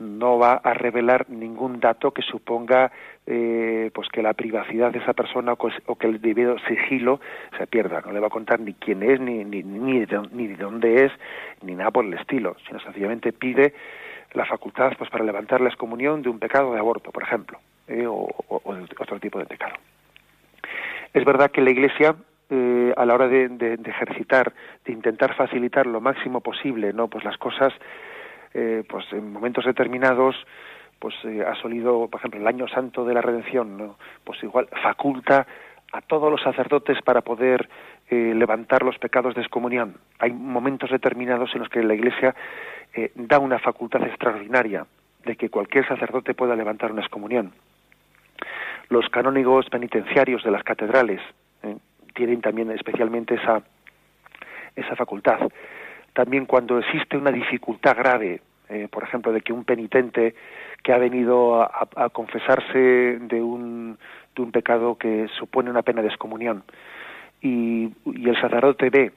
no 0.00 0.38
va 0.38 0.54
a 0.54 0.74
revelar 0.74 1.28
ningún 1.28 1.78
dato 1.78 2.12
que 2.12 2.22
suponga 2.22 2.90
eh, 3.26 3.90
pues 3.94 4.08
que 4.08 4.22
la 4.22 4.34
privacidad 4.34 4.90
de 4.90 4.98
esa 4.98 5.12
persona 5.12 5.52
o 5.52 5.96
que 5.96 6.06
el 6.06 6.20
debido 6.20 6.58
sigilo 6.66 7.20
se 7.58 7.66
pierda. 7.66 8.00
No 8.00 8.12
le 8.12 8.20
va 8.20 8.28
a 8.28 8.30
contar 8.30 8.60
ni 8.60 8.74
quién 8.74 9.02
es, 9.02 9.20
ni, 9.20 9.44
ni, 9.44 9.62
ni, 9.62 10.04
de, 10.04 10.28
ni 10.32 10.48
de 10.48 10.56
dónde 10.56 11.04
es, 11.04 11.12
ni 11.62 11.74
nada 11.74 11.90
por 11.90 12.04
el 12.04 12.14
estilo, 12.14 12.56
sino 12.66 12.80
sencillamente 12.80 13.32
pide 13.32 13.74
la 14.32 14.46
facultad 14.46 14.92
pues 14.96 15.10
para 15.10 15.24
levantar 15.24 15.60
la 15.60 15.68
excomunión 15.68 16.22
de 16.22 16.28
un 16.28 16.38
pecado 16.38 16.72
de 16.72 16.78
aborto, 16.78 17.10
por 17.10 17.22
ejemplo, 17.22 17.58
eh, 17.86 18.06
o, 18.06 18.28
o, 18.48 18.74
de 18.74 18.82
otro 18.98 19.20
tipo 19.20 19.38
de 19.38 19.46
pecado. 19.46 19.74
Es 21.12 21.24
verdad 21.24 21.50
que 21.50 21.60
la 21.60 21.70
Iglesia 21.70 22.14
eh, 22.48 22.92
a 22.96 23.04
la 23.04 23.14
hora 23.14 23.28
de, 23.28 23.48
de, 23.48 23.76
de, 23.76 23.90
ejercitar, 23.90 24.52
de 24.84 24.92
intentar 24.92 25.34
facilitar 25.34 25.86
lo 25.86 26.00
máximo 26.00 26.40
posible, 26.40 26.92
no, 26.92 27.08
pues 27.08 27.24
las 27.24 27.36
cosas 27.36 27.72
eh, 28.54 28.84
pues 28.88 29.04
en 29.12 29.32
momentos 29.32 29.64
determinados 29.64 30.36
pues 31.00 31.14
eh, 31.24 31.42
ha 31.44 31.54
solido, 31.56 32.08
por 32.08 32.20
ejemplo, 32.20 32.40
el 32.40 32.46
año 32.46 32.68
santo 32.68 33.04
de 33.04 33.14
la 33.14 33.22
redención, 33.22 33.96
pues 34.22 34.40
igual 34.42 34.68
faculta 34.82 35.46
a 35.92 36.00
todos 36.02 36.30
los 36.30 36.42
sacerdotes 36.42 37.00
para 37.02 37.22
poder 37.22 37.68
eh, 38.10 38.34
levantar 38.36 38.82
los 38.82 38.98
pecados 38.98 39.34
de 39.34 39.40
excomunión. 39.40 39.96
Hay 40.18 40.30
momentos 40.30 40.90
determinados 40.90 41.50
en 41.54 41.60
los 41.60 41.68
que 41.70 41.82
la 41.82 41.94
Iglesia 41.94 42.34
eh, 42.94 43.10
da 43.14 43.38
una 43.38 43.58
facultad 43.58 44.02
extraordinaria 44.02 44.86
de 45.24 45.36
que 45.36 45.48
cualquier 45.48 45.88
sacerdote 45.88 46.34
pueda 46.34 46.54
levantar 46.54 46.92
una 46.92 47.00
excomunión. 47.00 47.52
Los 48.90 49.08
canónigos 49.08 49.70
penitenciarios 49.70 50.44
de 50.44 50.50
las 50.50 50.62
catedrales 50.62 51.20
tienen 52.14 52.40
también 52.40 52.70
especialmente 52.72 53.36
esa, 53.36 53.62
esa 54.74 54.96
facultad 54.96 55.38
también 56.12 56.46
cuando 56.46 56.78
existe 56.78 57.16
una 57.16 57.30
dificultad 57.30 57.96
grave, 57.96 58.40
eh, 58.68 58.88
por 58.90 59.02
ejemplo, 59.02 59.32
de 59.32 59.40
que 59.40 59.52
un 59.52 59.64
penitente 59.64 60.34
que 60.82 60.92
ha 60.92 60.98
venido 60.98 61.62
a, 61.62 62.08
confesarse 62.10 63.18
de 63.20 63.42
un, 63.42 63.98
de 64.34 64.42
un 64.42 64.52
pecado 64.52 64.96
que 64.96 65.28
supone 65.38 65.70
una 65.70 65.82
pena 65.82 66.02
de 66.02 66.08
excomunión 66.08 66.64
y, 67.42 67.92
el 68.06 68.40
sacerdote 68.40 68.90
ve 68.90 69.12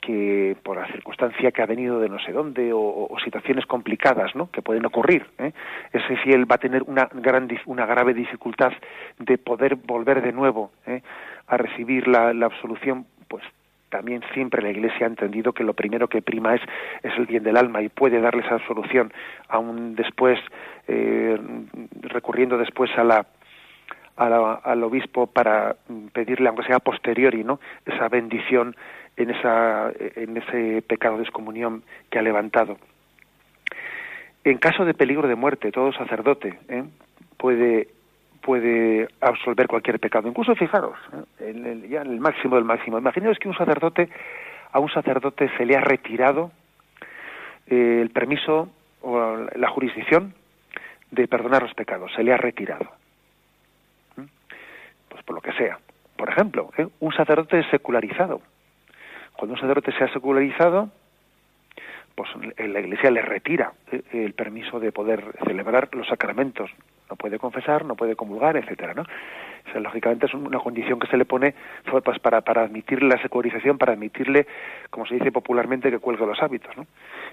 que 0.00 0.56
por 0.62 0.76
la 0.76 0.86
circunstancia 0.92 1.50
que 1.50 1.62
ha 1.62 1.66
venido 1.66 1.98
de 1.98 2.08
no 2.08 2.18
sé 2.20 2.30
dónde 2.32 2.70
o, 2.72 3.08
situaciones 3.24 3.66
complicadas 3.66 4.36
¿no? 4.36 4.50
que 4.50 4.62
pueden 4.62 4.86
ocurrir 4.86 5.26
¿eh? 5.38 5.52
ese 5.92 6.16
fiel 6.18 6.48
va 6.50 6.56
a 6.56 6.58
tener 6.58 6.82
una 6.84 7.08
gran 7.12 7.48
una 7.64 7.86
grave 7.86 8.14
dificultad 8.14 8.72
de 9.18 9.38
poder 9.38 9.74
volver 9.74 10.22
de 10.22 10.32
nuevo 10.32 10.70
¿eh? 10.86 11.02
a 11.48 11.56
recibir 11.56 12.06
la, 12.06 12.32
la 12.34 12.46
absolución 12.46 13.06
pues 13.26 13.42
también 13.88 14.22
siempre 14.34 14.62
la 14.62 14.70
Iglesia 14.70 15.06
ha 15.06 15.10
entendido 15.10 15.52
que 15.52 15.64
lo 15.64 15.74
primero 15.74 16.08
que 16.08 16.22
prima 16.22 16.54
es, 16.54 16.62
es 17.02 17.12
el 17.16 17.26
bien 17.26 17.42
del 17.42 17.56
alma 17.56 17.82
y 17.82 17.88
puede 17.88 18.20
darle 18.20 18.42
esa 18.42 18.58
solución, 18.66 19.12
aún 19.48 19.94
después, 19.94 20.38
eh, 20.88 21.38
recurriendo 22.02 22.58
después 22.58 22.90
a 22.96 23.04
la, 23.04 23.26
al 24.16 24.82
obispo 24.82 25.26
para 25.26 25.76
pedirle, 26.12 26.48
aunque 26.48 26.64
sea 26.64 26.78
posteriori, 26.78 27.44
¿no? 27.44 27.60
esa 27.84 28.08
bendición 28.08 28.74
en, 29.16 29.30
esa, 29.30 29.92
en 29.98 30.36
ese 30.36 30.82
pecado 30.82 31.16
de 31.16 31.22
excomunión 31.22 31.82
que 32.10 32.18
ha 32.18 32.22
levantado. 32.22 32.78
En 34.44 34.58
caso 34.58 34.84
de 34.84 34.94
peligro 34.94 35.28
de 35.28 35.34
muerte, 35.34 35.72
todo 35.72 35.92
sacerdote 35.92 36.58
¿eh? 36.68 36.84
puede 37.36 37.88
puede 38.46 39.08
absolver 39.20 39.66
cualquier 39.66 39.98
pecado. 39.98 40.28
Incluso 40.28 40.54
fijaros, 40.54 40.96
¿eh? 41.40 41.88
ya 41.90 42.02
en 42.02 42.12
el 42.12 42.20
máximo 42.20 42.54
del 42.54 42.64
máximo. 42.64 42.96
Imaginaos 42.96 43.40
que 43.40 43.48
un 43.48 43.56
sacerdote, 43.56 44.08
a 44.70 44.78
un 44.78 44.88
sacerdote 44.88 45.50
se 45.56 45.66
le 45.66 45.76
ha 45.76 45.80
retirado 45.80 46.52
eh, 47.66 47.98
el 48.00 48.10
permiso 48.10 48.68
o 49.02 49.36
la 49.56 49.68
jurisdicción 49.68 50.32
de 51.10 51.26
perdonar 51.26 51.62
los 51.64 51.74
pecados, 51.74 52.12
se 52.14 52.22
le 52.22 52.32
ha 52.32 52.36
retirado. 52.36 52.86
¿Mm? 54.14 54.26
Pues 55.08 55.24
por 55.24 55.34
lo 55.34 55.40
que 55.40 55.52
sea. 55.54 55.80
Por 56.16 56.28
ejemplo, 56.28 56.70
¿eh? 56.78 56.86
un 57.00 57.12
sacerdote 57.14 57.68
secularizado. 57.68 58.40
Cuando 59.36 59.54
un 59.54 59.60
sacerdote 59.60 59.90
se 59.90 60.04
ha 60.04 60.12
secularizado, 60.12 60.88
pues 62.14 62.30
la 62.58 62.78
Iglesia 62.78 63.10
le 63.10 63.22
retira 63.22 63.72
el 64.12 64.34
permiso 64.34 64.78
de 64.78 64.92
poder 64.92 65.36
celebrar 65.44 65.88
los 65.92 66.06
sacramentos, 66.06 66.70
no 67.08 67.16
puede 67.16 67.38
confesar, 67.38 67.84
no 67.84 67.94
puede 67.94 68.16
comulgar, 68.16 68.56
etcétera, 68.56 68.94
¿no? 68.94 69.02
O 69.02 69.72
sea, 69.72 69.80
lógicamente 69.80 70.26
es 70.26 70.34
una 70.34 70.58
condición 70.58 70.98
que 70.98 71.08
se 71.08 71.16
le 71.16 71.24
pone 71.24 71.54
pues, 72.04 72.18
para, 72.20 72.40
para 72.40 72.62
admitirle 72.62 73.08
la 73.08 73.20
secularización, 73.20 73.78
para 73.78 73.92
admitirle, 73.94 74.46
como 74.90 75.06
se 75.06 75.14
dice 75.14 75.32
popularmente, 75.32 75.90
que 75.90 75.98
cuelgue 75.98 76.26
los 76.26 76.40
hábitos, 76.40 76.76
¿no? 76.76 76.86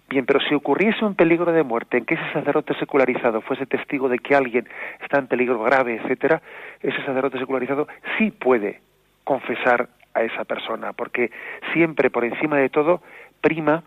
Bien, 0.10 0.26
pero 0.26 0.40
si 0.40 0.56
ocurriese 0.56 1.06
un 1.06 1.16
peligro 1.16 1.52
de 1.52 1.64
muerte 1.64 1.98
en 1.98 2.06
que 2.06 2.16
ese 2.16 2.34
sacerdote 2.34 2.74
secularizado 2.76 3.42
fuese 3.42 3.66
testigo 3.66 4.10
de 4.10 4.20
que 4.20 4.36
alguien 4.36 4.68
está 5.02 5.20
en 5.20 5.28
peligro 5.28 5.62
grave, 5.64 5.96
etcétera, 5.96 6.42
ese 6.82 6.98
sacerdote 7.06 7.40
secularizado 7.40 7.88
sí 8.18 8.32
puede 8.32 8.82
confesar 9.24 9.90
a 10.14 10.24
esa 10.24 10.44
persona, 10.44 10.94
porque 10.94 11.32
siempre 11.74 12.10
por 12.10 12.26
encima 12.26 12.58
de 12.58 12.70
todo 12.70 13.02
prima 13.42 13.84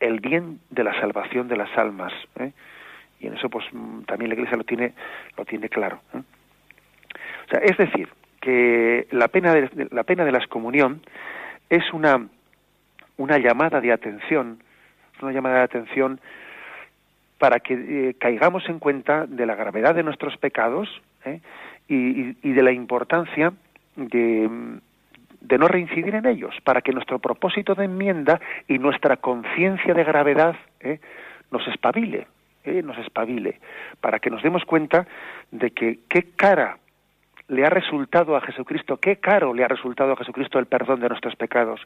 el 0.00 0.20
bien 0.20 0.58
de 0.70 0.84
la 0.84 0.98
salvación 1.00 1.48
de 1.48 1.56
las 1.56 1.76
almas. 1.78 2.12
¿eh? 2.38 2.52
Y 3.22 3.28
en 3.28 3.34
eso 3.34 3.48
pues 3.48 3.64
mm, 3.72 4.02
también 4.02 4.28
la 4.28 4.34
Iglesia 4.34 4.56
lo 4.56 4.64
tiene 4.64 4.92
lo 5.36 5.44
tiene 5.44 5.68
claro 5.68 6.00
¿eh? 6.14 6.18
o 6.18 7.50
sea 7.50 7.60
es 7.60 7.76
decir 7.78 8.08
que 8.40 9.06
la 9.12 9.28
pena 9.28 9.54
de 9.54 9.88
la 9.90 10.02
pena 10.02 10.24
de 10.24 10.32
la 10.32 10.38
excomunión 10.38 11.00
es 11.70 11.90
una 11.92 12.26
una 13.16 13.38
llamada 13.38 13.80
de 13.80 13.92
atención 13.92 14.62
una 15.22 15.32
llamada 15.32 15.58
de 15.58 15.62
atención 15.62 16.20
para 17.38 17.60
que 17.60 17.74
eh, 17.74 18.14
caigamos 18.18 18.68
en 18.68 18.78
cuenta 18.78 19.26
de 19.26 19.46
la 19.46 19.54
gravedad 19.54 19.94
de 19.94 20.02
nuestros 20.02 20.36
pecados 20.36 20.88
¿eh? 21.24 21.40
y, 21.88 22.36
y, 22.48 22.52
de 22.52 22.62
la 22.62 22.72
importancia 22.72 23.52
de, 23.96 24.48
de 25.40 25.58
no 25.58 25.66
reincidir 25.66 26.14
en 26.14 26.26
ellos, 26.26 26.54
para 26.62 26.82
que 26.82 26.92
nuestro 26.92 27.18
propósito 27.18 27.74
de 27.74 27.86
enmienda 27.86 28.40
y 28.68 28.78
nuestra 28.78 29.16
conciencia 29.16 29.92
de 29.92 30.04
gravedad 30.04 30.54
nos 31.50 31.66
espabile, 31.66 32.28
nos 32.64 32.98
espabile, 32.98 33.60
para 34.00 34.18
que 34.18 34.30
nos 34.30 34.42
demos 34.42 34.64
cuenta 34.64 35.06
de 35.50 35.70
que 35.70 36.00
qué 36.08 36.30
cara 36.36 36.78
le 37.48 37.66
ha 37.66 37.70
resultado 37.70 38.36
a 38.36 38.40
Jesucristo, 38.40 38.96
qué 38.96 39.16
caro 39.16 39.52
le 39.52 39.64
ha 39.64 39.68
resultado 39.68 40.12
a 40.12 40.16
Jesucristo 40.16 40.58
el 40.58 40.66
perdón 40.66 41.00
de 41.00 41.08
nuestros 41.08 41.36
pecados, 41.36 41.80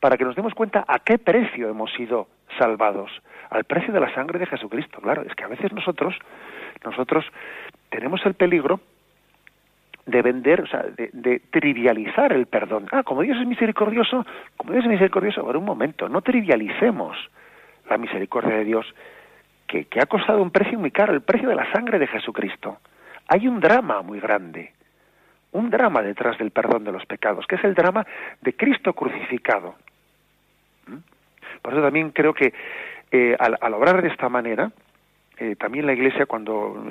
para 0.00 0.16
que 0.16 0.24
nos 0.24 0.36
demos 0.36 0.54
cuenta 0.54 0.84
a 0.86 1.00
qué 1.00 1.18
precio 1.18 1.68
hemos 1.68 1.92
sido 1.92 2.28
salvados, 2.58 3.10
al 3.50 3.64
precio 3.64 3.92
de 3.92 4.00
la 4.00 4.14
sangre 4.14 4.38
de 4.38 4.46
Jesucristo. 4.46 5.00
Claro, 5.00 5.22
es 5.22 5.34
que 5.34 5.44
a 5.44 5.48
veces 5.48 5.72
nosotros, 5.72 6.16
nosotros 6.84 7.26
tenemos 7.90 8.24
el 8.24 8.34
peligro 8.34 8.80
de 10.06 10.22
vender, 10.22 10.62
o 10.62 10.66
sea, 10.66 10.82
de, 10.82 11.10
de, 11.12 11.40
trivializar 11.50 12.32
el 12.32 12.46
perdón. 12.46 12.86
Ah, 12.90 13.02
como 13.02 13.22
Dios 13.22 13.38
es 13.38 13.46
misericordioso, 13.46 14.24
como 14.56 14.72
Dios 14.72 14.84
es 14.84 14.90
misericordioso, 14.90 15.44
por 15.44 15.56
un 15.56 15.64
momento, 15.64 16.08
no 16.08 16.22
trivialicemos 16.22 17.16
la 17.88 17.98
misericordia 17.98 18.56
de 18.56 18.64
Dios 18.64 18.86
que, 19.80 20.00
ha 20.00 20.06
costado 20.06 20.42
un 20.42 20.50
precio 20.50 20.78
muy 20.78 20.90
caro, 20.90 21.12
el 21.12 21.22
precio 21.22 21.48
de 21.48 21.54
la 21.54 21.70
sangre 21.72 21.98
de 21.98 22.06
Jesucristo. 22.06 22.78
Hay 23.28 23.48
un 23.48 23.60
drama 23.60 24.02
muy 24.02 24.20
grande, 24.20 24.72
un 25.52 25.70
drama 25.70 26.02
detrás 26.02 26.38
del 26.38 26.50
perdón 26.50 26.84
de 26.84 26.92
los 26.92 27.06
pecados, 27.06 27.46
que 27.46 27.56
es 27.56 27.64
el 27.64 27.74
drama 27.74 28.06
de 28.40 28.54
Cristo 28.54 28.92
crucificado. 28.92 29.74
¿Mm? 30.86 30.96
Por 31.62 31.72
eso 31.72 31.82
también 31.82 32.10
creo 32.10 32.34
que 32.34 32.52
eh, 33.10 33.36
al, 33.38 33.74
obrar 33.74 34.02
de 34.02 34.08
esta 34.08 34.28
manera, 34.28 34.70
eh, 35.38 35.56
también 35.56 35.86
la 35.86 35.94
Iglesia 35.94 36.26
cuando 36.26 36.84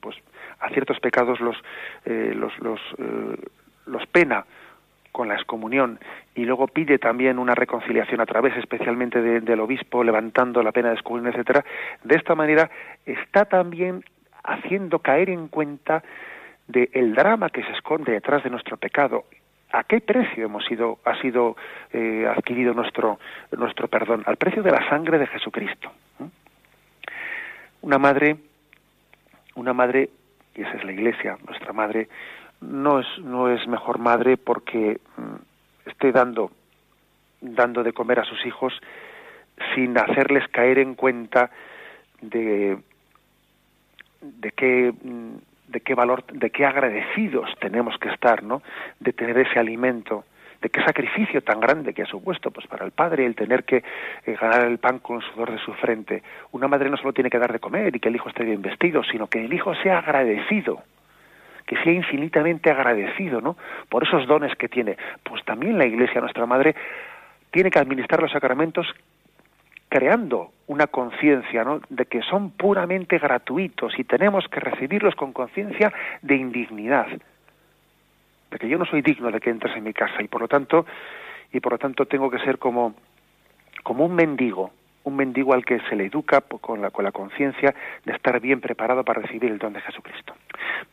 pues 0.00 0.16
a 0.60 0.68
ciertos 0.70 0.98
pecados 1.00 1.40
los 1.40 1.56
los 2.04 2.58
los, 2.60 2.80
los 3.86 4.06
pena 4.06 4.44
con 5.12 5.28
la 5.28 5.34
excomunión 5.34 6.00
y 6.34 6.44
luego 6.44 6.66
pide 6.66 6.98
también 6.98 7.38
una 7.38 7.54
reconciliación 7.54 8.20
a 8.20 8.26
través 8.26 8.56
especialmente 8.56 9.20
del 9.20 9.60
obispo 9.60 10.02
levantando 10.02 10.62
la 10.62 10.72
pena 10.72 10.88
de 10.88 10.94
excomunión, 10.94 11.32
etcétera, 11.32 11.64
de 12.02 12.16
esta 12.16 12.34
manera 12.34 12.70
está 13.04 13.44
también 13.44 14.02
haciendo 14.42 14.98
caer 14.98 15.30
en 15.30 15.48
cuenta 15.48 16.02
del 16.66 17.14
drama 17.14 17.50
que 17.50 17.62
se 17.62 17.72
esconde 17.72 18.12
detrás 18.12 18.42
de 18.42 18.50
nuestro 18.50 18.76
pecado. 18.78 19.24
¿A 19.72 19.84
qué 19.84 20.00
precio 20.00 20.46
hemos 20.46 20.64
sido, 20.64 20.98
ha 21.04 21.18
sido 21.20 21.56
eh, 21.92 22.26
adquirido 22.26 22.74
nuestro, 22.74 23.18
nuestro 23.56 23.88
perdón? 23.88 24.22
Al 24.26 24.36
precio 24.36 24.62
de 24.62 24.70
la 24.70 24.86
sangre 24.88 25.18
de 25.18 25.26
Jesucristo. 25.26 25.90
Una 27.80 27.98
madre, 27.98 28.36
una 29.54 29.72
madre, 29.72 30.10
y 30.54 30.62
esa 30.62 30.72
es 30.72 30.84
la 30.84 30.92
Iglesia, 30.92 31.36
nuestra 31.46 31.72
madre, 31.72 32.08
no 32.62 33.00
es, 33.00 33.06
no 33.18 33.48
es 33.48 33.66
mejor 33.66 33.98
madre 33.98 34.36
porque 34.36 35.00
mm, 35.16 35.88
esté 35.90 36.12
dando, 36.12 36.50
dando 37.40 37.82
de 37.82 37.92
comer 37.92 38.20
a 38.20 38.24
sus 38.24 38.44
hijos 38.46 38.72
sin 39.74 39.96
hacerles 39.98 40.48
caer 40.48 40.78
en 40.78 40.94
cuenta 40.94 41.50
de, 42.20 42.78
de 44.20 44.50
qué 44.52 44.92
mm, 44.92 45.36
de 45.72 45.80
qué 45.80 45.94
valor, 45.94 46.24
de 46.26 46.50
qué 46.50 46.64
agradecidos 46.64 47.50
tenemos 47.58 47.98
que 47.98 48.10
estar, 48.10 48.42
¿no? 48.42 48.62
De 49.00 49.12
tener 49.12 49.38
ese 49.38 49.58
alimento, 49.58 50.24
de 50.60 50.68
qué 50.68 50.82
sacrificio 50.82 51.40
tan 51.40 51.60
grande 51.60 51.94
que 51.94 52.02
ha 52.02 52.06
supuesto, 52.06 52.50
pues 52.50 52.66
para 52.66 52.84
el 52.84 52.92
padre 52.92 53.24
el 53.24 53.34
tener 53.34 53.64
que 53.64 53.78
eh, 53.78 54.36
ganar 54.38 54.66
el 54.66 54.78
pan 54.78 54.98
con 54.98 55.16
el 55.16 55.22
sudor 55.22 55.50
de 55.50 55.58
su 55.58 55.72
frente. 55.72 56.22
Una 56.52 56.68
madre 56.68 56.90
no 56.90 56.98
solo 56.98 57.14
tiene 57.14 57.30
que 57.30 57.38
dar 57.38 57.52
de 57.52 57.58
comer 57.58 57.96
y 57.96 58.00
que 58.00 58.10
el 58.10 58.16
hijo 58.16 58.28
esté 58.28 58.44
bien 58.44 58.62
vestido, 58.62 59.02
sino 59.02 59.26
que 59.28 59.44
el 59.44 59.52
hijo 59.52 59.74
sea 59.76 59.98
agradecido 59.98 60.82
que 61.66 61.76
sea 61.82 61.92
infinitamente 61.92 62.70
agradecido, 62.70 63.40
¿no? 63.40 63.56
Por 63.88 64.04
esos 64.04 64.26
dones 64.26 64.54
que 64.56 64.68
tiene. 64.68 64.96
Pues 65.22 65.44
también 65.44 65.78
la 65.78 65.86
Iglesia, 65.86 66.20
nuestra 66.20 66.46
Madre, 66.46 66.74
tiene 67.50 67.70
que 67.70 67.78
administrar 67.78 68.20
los 68.20 68.32
sacramentos 68.32 68.86
creando 69.88 70.52
una 70.68 70.86
conciencia 70.86 71.64
¿no? 71.64 71.82
de 71.90 72.06
que 72.06 72.22
son 72.22 72.52
puramente 72.52 73.18
gratuitos 73.18 73.98
y 73.98 74.04
tenemos 74.04 74.48
que 74.48 74.58
recibirlos 74.58 75.14
con 75.14 75.34
conciencia 75.34 75.92
de 76.22 76.34
indignidad 76.34 77.08
de 78.50 78.58
que 78.58 78.68
yo 78.68 78.78
no 78.78 78.86
soy 78.86 79.02
digno 79.02 79.30
de 79.30 79.38
que 79.38 79.50
entres 79.50 79.76
en 79.76 79.84
mi 79.84 79.92
casa 79.92 80.22
y 80.22 80.28
por 80.28 80.40
lo 80.40 80.48
tanto 80.48 80.86
y 81.52 81.60
por 81.60 81.72
lo 81.72 81.78
tanto 81.78 82.06
tengo 82.06 82.30
que 82.30 82.38
ser 82.38 82.58
como 82.58 82.94
como 83.82 84.06
un 84.06 84.14
mendigo 84.14 84.72
un 85.04 85.16
mendigo 85.16 85.54
al 85.54 85.64
que 85.64 85.80
se 85.88 85.96
le 85.96 86.06
educa 86.06 86.40
con 86.40 86.80
la, 86.80 86.90
con 86.90 87.04
la 87.04 87.12
conciencia 87.12 87.74
de 88.04 88.12
estar 88.12 88.40
bien 88.40 88.60
preparado 88.60 89.04
para 89.04 89.22
recibir 89.22 89.50
el 89.50 89.58
don 89.58 89.72
de 89.72 89.80
Jesucristo. 89.80 90.34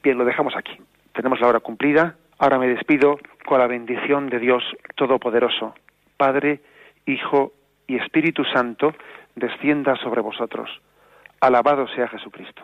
Bien, 0.03 0.17
lo 0.17 0.25
dejamos 0.25 0.55
aquí. 0.55 0.77
Tenemos 1.13 1.39
la 1.39 1.47
hora 1.47 1.59
cumplida. 1.59 2.15
Ahora 2.37 2.57
me 2.57 2.67
despido 2.67 3.19
con 3.45 3.59
la 3.59 3.67
bendición 3.67 4.29
de 4.29 4.39
Dios 4.39 4.63
Todopoderoso, 4.95 5.75
Padre, 6.17 6.61
Hijo 7.05 7.51
y 7.87 7.97
Espíritu 7.97 8.45
Santo, 8.45 8.93
descienda 9.35 9.95
sobre 9.97 10.21
vosotros. 10.21 10.69
Alabado 11.41 11.87
sea 11.89 12.07
Jesucristo. 12.07 12.63